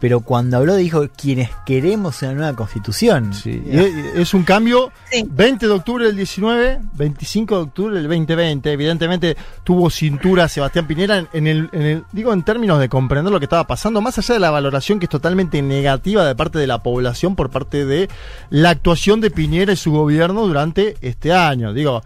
pero 0.00 0.20
cuando 0.20 0.56
habló 0.58 0.76
dijo 0.76 1.08
quienes 1.16 1.50
queremos 1.66 2.22
una 2.22 2.32
nueva 2.34 2.52
constitución. 2.54 3.32
Y 3.66 3.76
es- 3.76 3.94
es 4.14 4.34
un 4.34 4.44
cambio 4.44 4.92
20 5.28 5.66
de 5.66 5.72
octubre 5.72 6.06
del 6.06 6.14
19, 6.16 6.78
25 6.94 7.56
de 7.56 7.62
octubre 7.62 7.94
del 7.96 8.04
2020. 8.04 8.70
Evidentemente 8.72 9.36
tuvo 9.64 9.90
cintura 9.90 10.46
Sebastián 10.48 10.86
Piñera 10.86 11.18
en, 11.18 11.28
en 11.32 11.46
el, 11.48 11.68
en 11.72 11.82
el- 11.82 12.04
digo 12.12 12.32
en 12.32 12.42
términos 12.44 12.78
de 12.78 12.88
comprender 12.88 13.32
lo 13.32 13.40
que 13.40 13.46
estaba 13.46 13.66
pasando, 13.66 14.00
más 14.00 14.16
allá 14.18 14.34
de 14.34 14.40
la 14.40 14.50
valoración 14.50 14.98
que 15.00 15.06
es 15.06 15.10
totalmente 15.10 15.60
negativa 15.62 16.24
de 16.24 16.36
parte 16.36 16.58
de 16.58 16.66
la 16.68 16.82
población 16.82 17.34
por 17.34 17.50
parte 17.50 17.84
de 17.84 18.08
la 18.50 18.70
actuación 18.70 19.20
de 19.20 19.30
Piñera 19.32 19.72
y 19.72 19.76
su 19.76 19.90
gobierno 19.90 20.46
durante 20.46 20.96
este 21.00 21.32
año. 21.32 21.72
Digo, 21.72 22.02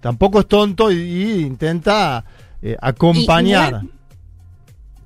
tampoco 0.00 0.40
es 0.40 0.46
tonto 0.46 0.90
y, 0.92 0.96
y 0.96 1.40
intenta 1.40 2.24
eh, 2.62 2.76
acompañar. 2.80 3.80
Y- 3.84 3.90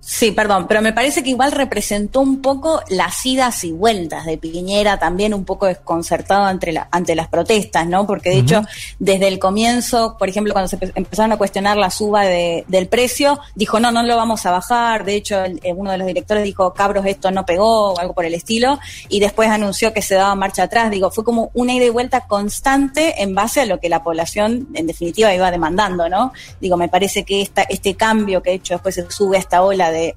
Sí, 0.09 0.31
perdón, 0.31 0.69
pero 0.69 0.81
me 0.83 0.93
parece 0.93 1.25
que 1.25 1.31
igual 1.31 1.51
representó 1.51 2.21
un 2.21 2.41
poco 2.41 2.81
las 2.91 3.27
idas 3.27 3.65
y 3.65 3.73
vueltas 3.73 4.25
de 4.25 4.39
Piñera, 4.39 5.01
también 5.01 5.35
un 5.35 5.45
poco 5.45 5.67
desconcertado 5.67 6.45
ante, 6.45 6.71
la, 6.71 6.87
ante 6.93 7.17
las 7.17 7.27
protestas, 7.27 7.89
¿no? 7.89 8.07
Porque 8.07 8.31
de 8.31 8.39
hecho, 8.39 8.63
desde 9.01 9.27
el 9.27 9.41
comienzo, 9.41 10.15
por 10.17 10.29
ejemplo, 10.29 10.53
cuando 10.53 10.69
se 10.69 10.79
empezaron 10.95 11.33
a 11.33 11.37
cuestionar 11.37 11.77
la 11.77 11.91
suba 11.91 12.23
de, 12.23 12.65
del 12.69 12.87
precio, 12.87 13.41
dijo, 13.57 13.81
no, 13.81 13.91
no 13.91 14.05
lo 14.05 14.15
vamos 14.15 14.47
a 14.47 14.53
bajar. 14.53 15.05
De 15.05 15.17
hecho, 15.17 15.43
el, 15.43 15.61
uno 15.75 15.91
de 15.91 15.99
los 15.99 16.07
directores 16.07 16.45
dijo, 16.45 16.73
cabros, 16.73 17.05
esto 17.05 17.33
no 17.33 17.45
pegó, 17.45 17.95
o 17.95 17.99
algo 17.99 18.15
por 18.15 18.27
el 18.27 18.35
estilo, 18.35 18.79
y 19.09 19.19
después 19.19 19.51
anunció 19.51 19.93
que 19.93 20.03
se 20.03 20.15
daba 20.15 20.37
marcha 20.37 20.63
atrás. 20.63 20.89
Digo, 20.89 21.11
fue 21.11 21.25
como 21.25 21.51
una 21.53 21.75
ida 21.75 21.87
y 21.87 21.91
vuelta 21.91 22.29
constante 22.29 23.25
en 23.25 23.35
base 23.35 23.63
a 23.63 23.67
lo 23.67 23.81
que 23.81 23.89
la 23.89 24.05
población, 24.05 24.69
en 24.75 24.87
definitiva, 24.87 25.35
iba 25.35 25.51
demandando, 25.51 26.09
¿no? 26.09 26.33
Digo, 26.61 26.77
me 26.77 26.89
parece 26.89 27.25
que 27.25 27.43
esta, 27.43 27.63
este 27.63 27.97
cambio 27.97 28.41
que 28.41 28.51
de 28.51 28.57
hecho 28.57 28.75
después 28.75 28.95
se 28.95 29.11
sube 29.11 29.37
a 29.37 29.41
esta 29.41 29.65
ola 29.65 29.91
de 29.91 29.96
de, 29.97 30.15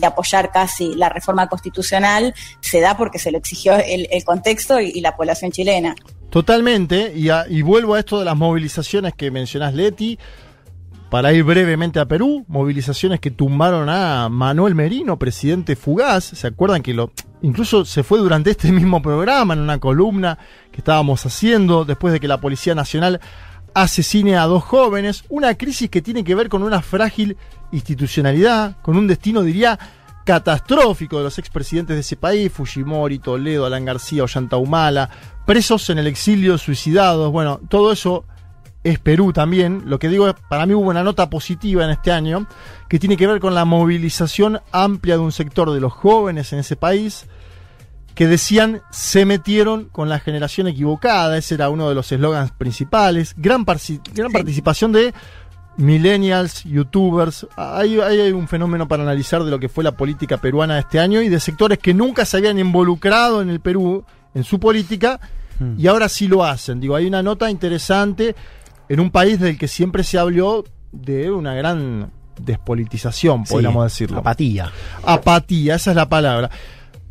apoyar 0.00 0.52
casi 0.52 0.94
la 0.94 1.08
reforma 1.08 1.48
constitucional 1.48 2.32
se 2.60 2.80
da 2.80 2.96
porque 2.96 3.18
se 3.18 3.32
lo 3.32 3.38
exigió 3.38 3.74
el, 3.76 4.06
contexto 4.24 4.80
y, 4.80 5.00
la 5.00 5.16
población 5.16 5.50
chilena. 5.50 5.96
Totalmente, 6.30 7.12
y, 7.16 7.30
y 7.48 7.62
vuelvo 7.62 7.94
a 7.94 7.98
esto 7.98 8.20
de 8.20 8.24
las 8.24 8.36
movilizaciones 8.36 9.14
que 9.14 9.32
mencionás, 9.32 9.74
Leti 9.74 10.18
para 11.08 11.32
ir 11.32 11.42
brevemente 11.42 12.00
a 12.00 12.06
Perú, 12.06 12.44
movilizaciones 12.48 13.18
que 13.18 13.30
tumbaron 13.30 13.88
a 13.88 14.28
Manuel 14.28 14.74
Merino, 14.74 15.18
presidente 15.18 15.74
fugaz. 15.74 16.24
¿Se 16.24 16.46
acuerdan 16.46 16.82
que 16.82 16.92
lo 16.92 17.12
incluso 17.40 17.84
se 17.84 18.02
fue 18.02 18.18
durante 18.18 18.50
este 18.50 18.70
mismo 18.72 19.00
programa 19.00 19.54
en 19.54 19.60
una 19.60 19.78
columna 19.78 20.38
que 20.70 20.78
estábamos 20.78 21.24
haciendo 21.24 21.84
después 21.84 22.12
de 22.12 22.20
que 22.20 22.28
la 22.28 22.40
Policía 22.40 22.74
Nacional 22.74 23.20
asesine 23.82 24.36
a 24.36 24.44
dos 24.44 24.64
jóvenes? 24.64 25.24
Una 25.28 25.54
crisis 25.54 25.88
que 25.88 26.02
tiene 26.02 26.24
que 26.24 26.34
ver 26.34 26.48
con 26.48 26.62
una 26.62 26.82
frágil 26.82 27.36
institucionalidad, 27.72 28.76
con 28.82 28.96
un 28.96 29.06
destino, 29.06 29.42
diría, 29.42 29.78
catastrófico 30.24 31.18
de 31.18 31.24
los 31.24 31.38
expresidentes 31.38 31.96
de 31.96 32.00
ese 32.00 32.16
país, 32.16 32.52
Fujimori, 32.52 33.18
Toledo, 33.18 33.66
Alan 33.66 33.84
García, 33.84 34.24
Ollanta 34.24 34.56
Humala, 34.56 35.08
presos 35.46 35.88
en 35.90 35.98
el 35.98 36.06
exilio, 36.06 36.58
suicidados, 36.58 37.32
bueno, 37.32 37.60
todo 37.68 37.92
eso 37.92 38.24
es 38.84 38.98
Perú 38.98 39.32
también. 39.32 39.84
Lo 39.86 39.98
que 39.98 40.08
digo 40.08 40.28
es, 40.28 40.34
para 40.48 40.66
mí 40.66 40.74
hubo 40.74 40.90
una 40.90 41.02
nota 41.02 41.30
positiva 41.30 41.84
en 41.84 41.90
este 41.90 42.10
año, 42.10 42.46
que 42.88 42.98
tiene 42.98 43.16
que 43.16 43.26
ver 43.26 43.40
con 43.40 43.54
la 43.54 43.64
movilización 43.64 44.60
amplia 44.72 45.14
de 45.14 45.22
un 45.22 45.32
sector 45.32 45.70
de 45.72 45.80
los 45.80 45.92
jóvenes 45.92 46.52
en 46.52 46.58
ese 46.58 46.76
país, 46.76 47.26
que 48.18 48.26
decían 48.26 48.82
se 48.90 49.24
metieron 49.24 49.84
con 49.84 50.08
la 50.08 50.18
generación 50.18 50.66
equivocada, 50.66 51.38
ese 51.38 51.54
era 51.54 51.70
uno 51.70 51.88
de 51.88 51.94
los 51.94 52.10
eslogans 52.10 52.50
principales, 52.50 53.32
gran, 53.36 53.64
gran 54.12 54.32
participación 54.32 54.90
de 54.90 55.14
millennials, 55.76 56.64
youtubers. 56.64 57.46
Hay, 57.56 58.00
hay, 58.00 58.32
un 58.32 58.48
fenómeno 58.48 58.88
para 58.88 59.04
analizar 59.04 59.44
de 59.44 59.52
lo 59.52 59.60
que 59.60 59.68
fue 59.68 59.84
la 59.84 59.92
política 59.92 60.36
peruana 60.38 60.80
este 60.80 60.98
año 60.98 61.22
y 61.22 61.28
de 61.28 61.38
sectores 61.38 61.78
que 61.78 61.94
nunca 61.94 62.24
se 62.24 62.38
habían 62.38 62.58
involucrado 62.58 63.40
en 63.40 63.50
el 63.50 63.60
Perú, 63.60 64.04
en 64.34 64.42
su 64.42 64.58
política, 64.58 65.20
hmm. 65.60 65.74
y 65.78 65.86
ahora 65.86 66.08
sí 66.08 66.26
lo 66.26 66.44
hacen. 66.44 66.80
Digo, 66.80 66.96
hay 66.96 67.06
una 67.06 67.22
nota 67.22 67.48
interesante 67.52 68.34
en 68.88 68.98
un 68.98 69.12
país 69.12 69.38
del 69.38 69.56
que 69.56 69.68
siempre 69.68 70.02
se 70.02 70.18
habló 70.18 70.64
de 70.90 71.30
una 71.30 71.54
gran 71.54 72.10
despolitización, 72.36 73.44
podríamos 73.44 73.84
decirlo. 73.84 74.18
Apatía. 74.18 74.72
Apatía, 75.04 75.76
esa 75.76 75.90
es 75.90 75.96
la 75.96 76.08
palabra. 76.08 76.50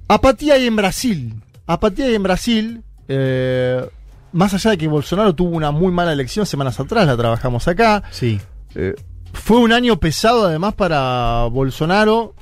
Apatía 0.08 0.56
hay 0.56 0.68
en 0.68 0.76
Brasil. 0.76 1.42
Apatía 1.66 2.06
hay 2.06 2.16
en 2.16 2.24
Brasil. 2.24 2.84
Eh, 3.08 3.88
más 4.32 4.54
allá 4.54 4.72
de 4.72 4.78
que 4.78 4.88
Bolsonaro 4.88 5.34
tuvo 5.36 5.56
una 5.56 5.72
muy 5.72 5.92
mala 5.92 6.14
elección 6.14 6.46
semanas 6.46 6.80
atrás, 6.80 7.08
la 7.08 7.18
trabajamos 7.18 7.68
acá. 7.68 8.04
Sí. 8.12 8.40
Eh, 8.76 8.96
fue 9.34 9.60
un 9.60 9.72
año 9.72 10.00
pesado 10.00 10.46
además 10.46 10.74
para 10.74 11.46
Bolsonaro 11.46 12.34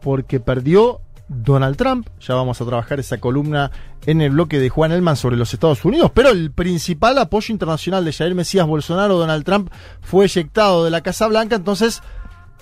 porque 0.00 0.40
perdió 0.40 1.00
Donald 1.28 1.76
Trump. 1.76 2.08
Ya 2.20 2.34
vamos 2.34 2.60
a 2.60 2.64
trabajar 2.64 3.00
esa 3.00 3.18
columna 3.18 3.70
en 4.06 4.20
el 4.20 4.30
bloque 4.30 4.58
de 4.58 4.68
Juan 4.68 4.92
Elman 4.92 5.16
sobre 5.16 5.36
los 5.36 5.52
Estados 5.54 5.84
Unidos. 5.84 6.10
Pero 6.14 6.30
el 6.30 6.50
principal 6.50 7.18
apoyo 7.18 7.52
internacional 7.52 8.04
de 8.04 8.12
Jair 8.12 8.34
Mesías 8.34 8.66
Bolsonaro, 8.66 9.18
Donald 9.18 9.44
Trump, 9.44 9.70
fue 10.00 10.26
eyectado 10.26 10.84
de 10.84 10.90
la 10.90 11.00
Casa 11.00 11.26
Blanca. 11.28 11.56
Entonces 11.56 12.02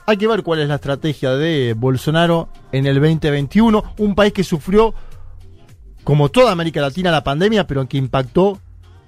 hay 0.06 0.16
que 0.16 0.26
ver 0.26 0.42
cuál 0.42 0.60
es 0.60 0.68
la 0.68 0.76
estrategia 0.76 1.32
de 1.32 1.74
Bolsonaro 1.76 2.48
en 2.72 2.86
el 2.86 3.00
2021. 3.00 3.94
Un 3.98 4.14
país 4.14 4.32
que 4.32 4.44
sufrió, 4.44 4.94
como 6.04 6.28
toda 6.28 6.52
América 6.52 6.80
Latina, 6.80 7.10
la 7.10 7.24
pandemia, 7.24 7.66
pero 7.66 7.86
que 7.88 7.98
impactó 7.98 8.58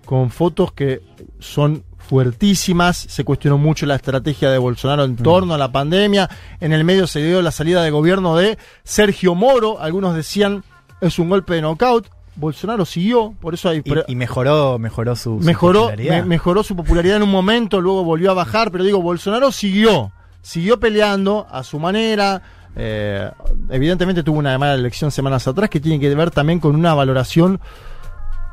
con 0.04 0.30
fotos 0.30 0.72
que 0.72 1.00
son 1.38 1.84
fuertísimas, 1.98 2.98
se 2.98 3.24
cuestionó 3.24 3.58
mucho 3.58 3.86
la 3.86 3.94
estrategia 3.94 4.50
de 4.50 4.58
Bolsonaro 4.58 5.04
en 5.04 5.12
mm. 5.12 5.16
torno 5.22 5.54
a 5.54 5.58
la 5.58 5.72
pandemia, 5.72 6.28
en 6.60 6.72
el 6.72 6.84
medio 6.84 7.06
se 7.06 7.22
dio 7.22 7.40
la 7.40 7.52
salida 7.52 7.82
de 7.82 7.90
gobierno 7.90 8.36
de 8.36 8.58
Sergio 8.82 9.34
Moro, 9.34 9.80
algunos 9.80 10.14
decían 10.14 10.64
es 11.00 11.18
un 11.18 11.30
golpe 11.30 11.54
de 11.54 11.62
knockout, 11.62 12.08
Bolsonaro 12.36 12.84
siguió, 12.84 13.34
por 13.40 13.54
eso 13.54 13.68
hay... 13.68 13.82
Y, 14.06 14.14
mejoró, 14.16 14.78
mejoró 14.78 15.16
su, 15.16 15.38
mejoró, 15.38 15.80
popularidad. 15.80 16.24
mejoró 16.24 16.62
su 16.62 16.76
popularidad 16.76 17.16
en 17.16 17.22
un 17.24 17.30
momento, 17.30 17.80
luego 17.80 18.04
volvió 18.04 18.30
a 18.30 18.34
bajar, 18.34 18.70
pero 18.70 18.84
digo, 18.84 19.02
Bolsonaro 19.02 19.52
siguió, 19.52 20.12
siguió 20.42 20.78
peleando 20.78 21.46
a 21.50 21.62
su 21.62 21.78
manera, 21.78 22.42
eh, 22.76 23.30
evidentemente 23.70 24.22
tuvo 24.22 24.38
una 24.38 24.58
mala 24.58 24.74
elección 24.74 25.10
semanas 25.10 25.46
atrás 25.46 25.70
que 25.70 25.80
tiene 25.80 26.00
que 26.00 26.14
ver 26.14 26.30
también 26.30 26.60
con 26.60 26.74
una 26.74 26.94
valoración 26.94 27.60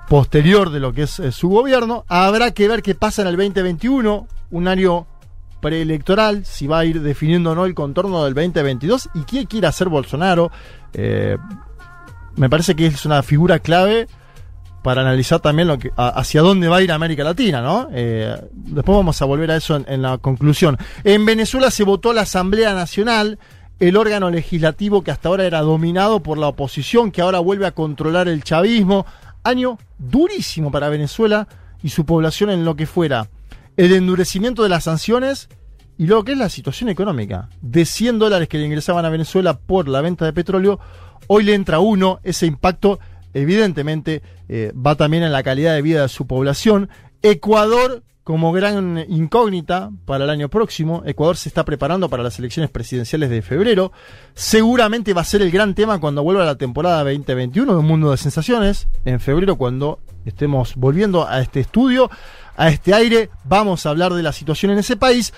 posterior 0.08 0.72
de 0.72 0.80
lo 0.80 0.94
que 0.94 1.04
es 1.04 1.20
eh, 1.20 1.32
su 1.32 1.50
gobierno. 1.50 2.06
Habrá 2.08 2.52
que 2.52 2.68
ver 2.68 2.82
qué 2.82 2.96
pasa 2.96 3.22
en 3.22 3.30
el 3.30 3.38
2021, 3.38 4.28
un 4.52 4.68
año 4.68 5.08
preelectoral, 5.62 6.46
si 6.46 6.68
va 6.68 6.80
a 6.80 6.86
ir 6.86 7.02
definiendo 7.02 7.52
o 7.52 7.56
no 7.56 7.66
el 7.66 7.74
contorno 7.74 8.24
del 8.24 8.34
2022 8.34 9.10
y 9.14 9.24
qué 9.24 9.46
quiere 9.46 9.68
hacer 9.68 9.90
Bolsonaro. 9.90 10.52
Eh, 10.94 11.38
me 12.36 12.50
parece 12.50 12.76
que 12.76 12.88
es 12.88 13.06
una 13.06 13.22
figura 13.24 13.60
clave 13.60 14.08
para 14.82 15.02
analizar 15.02 15.40
también 15.40 15.68
lo 15.68 15.78
que, 15.78 15.92
hacia 15.96 16.42
dónde 16.42 16.68
va 16.68 16.78
a 16.78 16.82
ir 16.82 16.92
América 16.92 17.24
Latina, 17.24 17.62
¿no? 17.62 17.90
Eh, 17.92 18.36
después 18.52 18.96
vamos 18.98 19.22
a 19.22 19.26
volver 19.26 19.52
a 19.52 19.56
eso 19.58 19.82
en, 19.86 20.02
la 20.02 20.18
conclusión. 20.18 20.78
En 21.04 21.26
Venezuela 21.26 21.72
se 21.72 21.84
votó 21.84 22.14
la 22.14 22.22
Asamblea 22.22 22.74
Nacional, 22.74 23.40
el 23.80 23.98
órgano 23.98 24.30
legislativo 24.30 25.04
que 25.04 25.12
hasta 25.12 25.30
ahora 25.30 25.46
era 25.46 25.62
dominado 25.62 26.22
por 26.22 26.38
la 26.38 26.48
oposición, 26.48 27.12
que 27.12 27.22
ahora 27.22 27.40
vuelve 27.40 27.66
a 27.66 27.72
controlar 27.72 28.28
el 28.28 28.44
chavismo. 28.44 29.06
Año 29.44 29.78
durísimo 29.98 30.72
para 30.72 30.90
Venezuela 30.90 31.48
y 31.82 31.90
su 31.90 32.06
población 32.06 32.50
en 32.50 32.66
lo 32.66 32.76
que 32.76 32.86
fuera 32.86 33.30
el 33.78 33.94
endurecimiento 33.94 34.64
de 34.64 34.70
las 34.70 34.84
sanciones 34.84 35.48
y 35.98 36.08
lo 36.08 36.24
que 36.24 36.34
es 36.34 36.38
la 36.38 36.50
situación 36.50 36.90
económica. 36.90 37.50
De 37.62 37.86
100 37.86 38.20
dólares 38.20 38.50
que 38.50 38.58
le 38.58 38.66
ingresaban 38.66 39.06
a 39.06 39.10
Venezuela 39.10 39.58
por 39.58 39.88
la 39.88 40.02
venta 40.02 40.26
de 40.26 40.34
petróleo, 40.34 40.80
hoy 41.28 41.44
le 41.44 41.54
entra 41.54 41.80
uno, 41.80 42.20
ese 42.24 42.46
impacto 42.46 43.00
evidentemente 43.34 44.22
eh, 44.48 44.72
va 44.76 44.96
también 44.96 45.24
en 45.24 45.32
la 45.32 45.44
calidad 45.44 45.74
de 45.74 45.82
vida 45.82 46.04
de 46.04 46.10
su 46.10 46.28
población. 46.28 46.90
Ecuador 47.22 48.04
como 48.30 48.52
gran 48.52 49.04
incógnita 49.10 49.90
para 50.06 50.26
el 50.26 50.30
año 50.30 50.50
próximo. 50.50 51.02
Ecuador 51.04 51.36
se 51.36 51.50
está 51.50 51.66
preparando 51.66 52.10
para 52.10 52.22
las 52.22 52.38
elecciones 52.38 52.70
presidenciales 52.70 53.32
de 53.32 53.42
febrero. 53.42 53.92
Seguramente 54.36 55.16
va 55.16 55.22
a 55.22 55.26
ser 55.26 55.42
el 55.42 55.50
gran 55.50 55.74
tema 55.74 56.00
cuando 56.00 56.22
vuelva 56.22 56.46
la 56.46 56.56
temporada 56.56 57.04
2021 57.04 57.74
de 57.74 57.80
Un 57.80 57.88
Mundo 57.88 58.12
de 58.12 58.18
Sensaciones. 58.18 58.88
En 59.04 59.20
febrero, 59.20 59.56
cuando 59.56 59.98
estemos 60.26 60.76
volviendo 60.76 61.28
a 61.28 61.42
este 61.42 61.60
estudio, 61.60 62.12
a 62.56 62.70
este 62.70 62.94
aire, 62.94 63.32
vamos 63.46 63.88
a 63.88 63.90
hablar 63.90 64.14
de 64.14 64.22
la 64.22 64.32
situación 64.32 64.74
en 64.74 64.78
ese 64.78 64.96
país. 64.96 65.34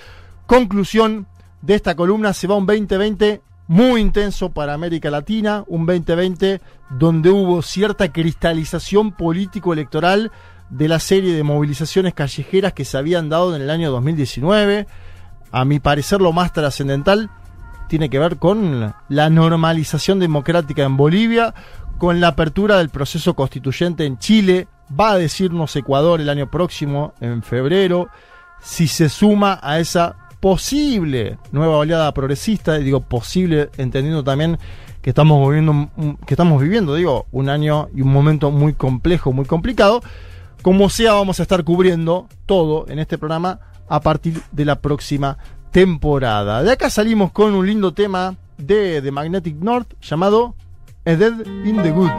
Conclusión 0.46 1.26
de 1.62 1.76
esta 1.76 1.94
columna, 1.94 2.34
se 2.34 2.46
va 2.46 2.56
un 2.56 2.66
2020 2.66 3.40
muy 3.66 4.00
intenso 4.00 4.50
para 4.50 4.74
América 4.74 5.10
Latina, 5.10 5.64
un 5.66 5.86
2020 5.86 6.60
donde 6.90 7.30
hubo 7.30 7.62
cierta 7.62 8.12
cristalización 8.12 9.12
político-electoral 9.12 10.30
de 10.70 10.88
la 10.88 10.98
serie 10.98 11.34
de 11.34 11.42
movilizaciones 11.42 12.14
callejeras 12.14 12.72
que 12.72 12.84
se 12.84 12.98
habían 12.98 13.28
dado 13.28 13.54
en 13.54 13.62
el 13.62 13.70
año 13.70 13.90
2019. 13.90 14.86
A 15.50 15.64
mi 15.64 15.80
parecer 15.80 16.20
lo 16.20 16.32
más 16.32 16.52
trascendental 16.52 17.30
tiene 17.88 18.08
que 18.08 18.18
ver 18.18 18.38
con 18.38 18.94
la 19.08 19.30
normalización 19.30 20.18
democrática 20.18 20.82
en 20.82 20.96
Bolivia, 20.96 21.54
con 21.98 22.20
la 22.20 22.28
apertura 22.28 22.78
del 22.78 22.88
proceso 22.88 23.34
constituyente 23.34 24.06
en 24.06 24.18
Chile, 24.18 24.66
va 24.98 25.12
a 25.12 25.18
decirnos 25.18 25.76
Ecuador 25.76 26.20
el 26.20 26.28
año 26.28 26.50
próximo, 26.50 27.14
en 27.20 27.42
febrero, 27.42 28.08
si 28.60 28.88
se 28.88 29.08
suma 29.08 29.58
a 29.62 29.78
esa 29.78 30.16
posible 30.42 31.38
nueva 31.52 31.76
oleada 31.76 32.12
progresista, 32.12 32.76
y 32.76 32.82
digo 32.82 33.00
posible 33.00 33.70
entendiendo 33.76 34.24
también 34.24 34.58
que 35.00 35.10
estamos 35.10 35.48
viviendo, 35.48 35.88
que 36.26 36.34
estamos 36.34 36.60
viviendo, 36.60 36.96
digo, 36.96 37.26
un 37.30 37.48
año 37.48 37.88
y 37.94 38.02
un 38.02 38.12
momento 38.12 38.50
muy 38.50 38.72
complejo, 38.72 39.32
muy 39.32 39.44
complicado, 39.44 40.02
como 40.60 40.90
sea, 40.90 41.12
vamos 41.12 41.38
a 41.38 41.44
estar 41.44 41.62
cubriendo 41.62 42.26
todo 42.44 42.86
en 42.88 42.98
este 42.98 43.18
programa 43.18 43.60
a 43.88 44.00
partir 44.00 44.42
de 44.50 44.64
la 44.64 44.80
próxima 44.80 45.38
temporada. 45.70 46.64
De 46.64 46.72
acá 46.72 46.90
salimos 46.90 47.30
con 47.30 47.54
un 47.54 47.64
lindo 47.64 47.94
tema 47.94 48.34
de 48.58 49.00
The 49.00 49.12
Magnetic 49.12 49.54
North 49.60 49.94
llamado 50.02 50.56
A 51.06 51.10
Dead 51.12 51.34
in 51.64 51.80
the 51.82 51.92
Good. 51.92 52.10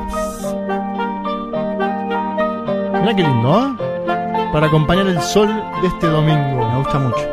Mira 3.02 3.16
qué 3.18 3.24
lindo, 3.24 3.68
¿eh? 3.68 4.50
Para 4.54 4.68
acompañar 4.68 5.08
el 5.08 5.22
sol 5.22 5.50
de 5.82 5.88
este 5.90 6.08
domingo. 6.08 6.70
Me 6.70 6.78
gusta 6.78 7.00
mucho. 7.00 7.33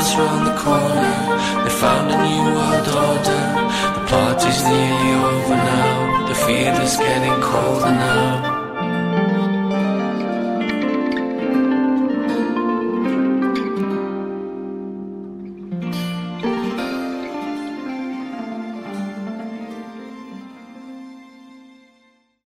World's 0.00 0.16
round 0.16 0.46
the 0.46 0.56
corner. 0.56 1.62
They 1.62 1.70
found 1.70 2.10
a 2.10 2.16
new 2.24 2.44
world 2.56 2.88
order. 2.88 3.42
The 3.96 4.06
party's 4.08 4.62
nearly 4.64 5.12
over 5.12 5.54
now. 5.54 6.26
The 6.26 6.34
fear 6.34 6.72
is 6.80 6.96
getting 6.96 7.40
colder 7.42 7.90
now. 7.90 8.49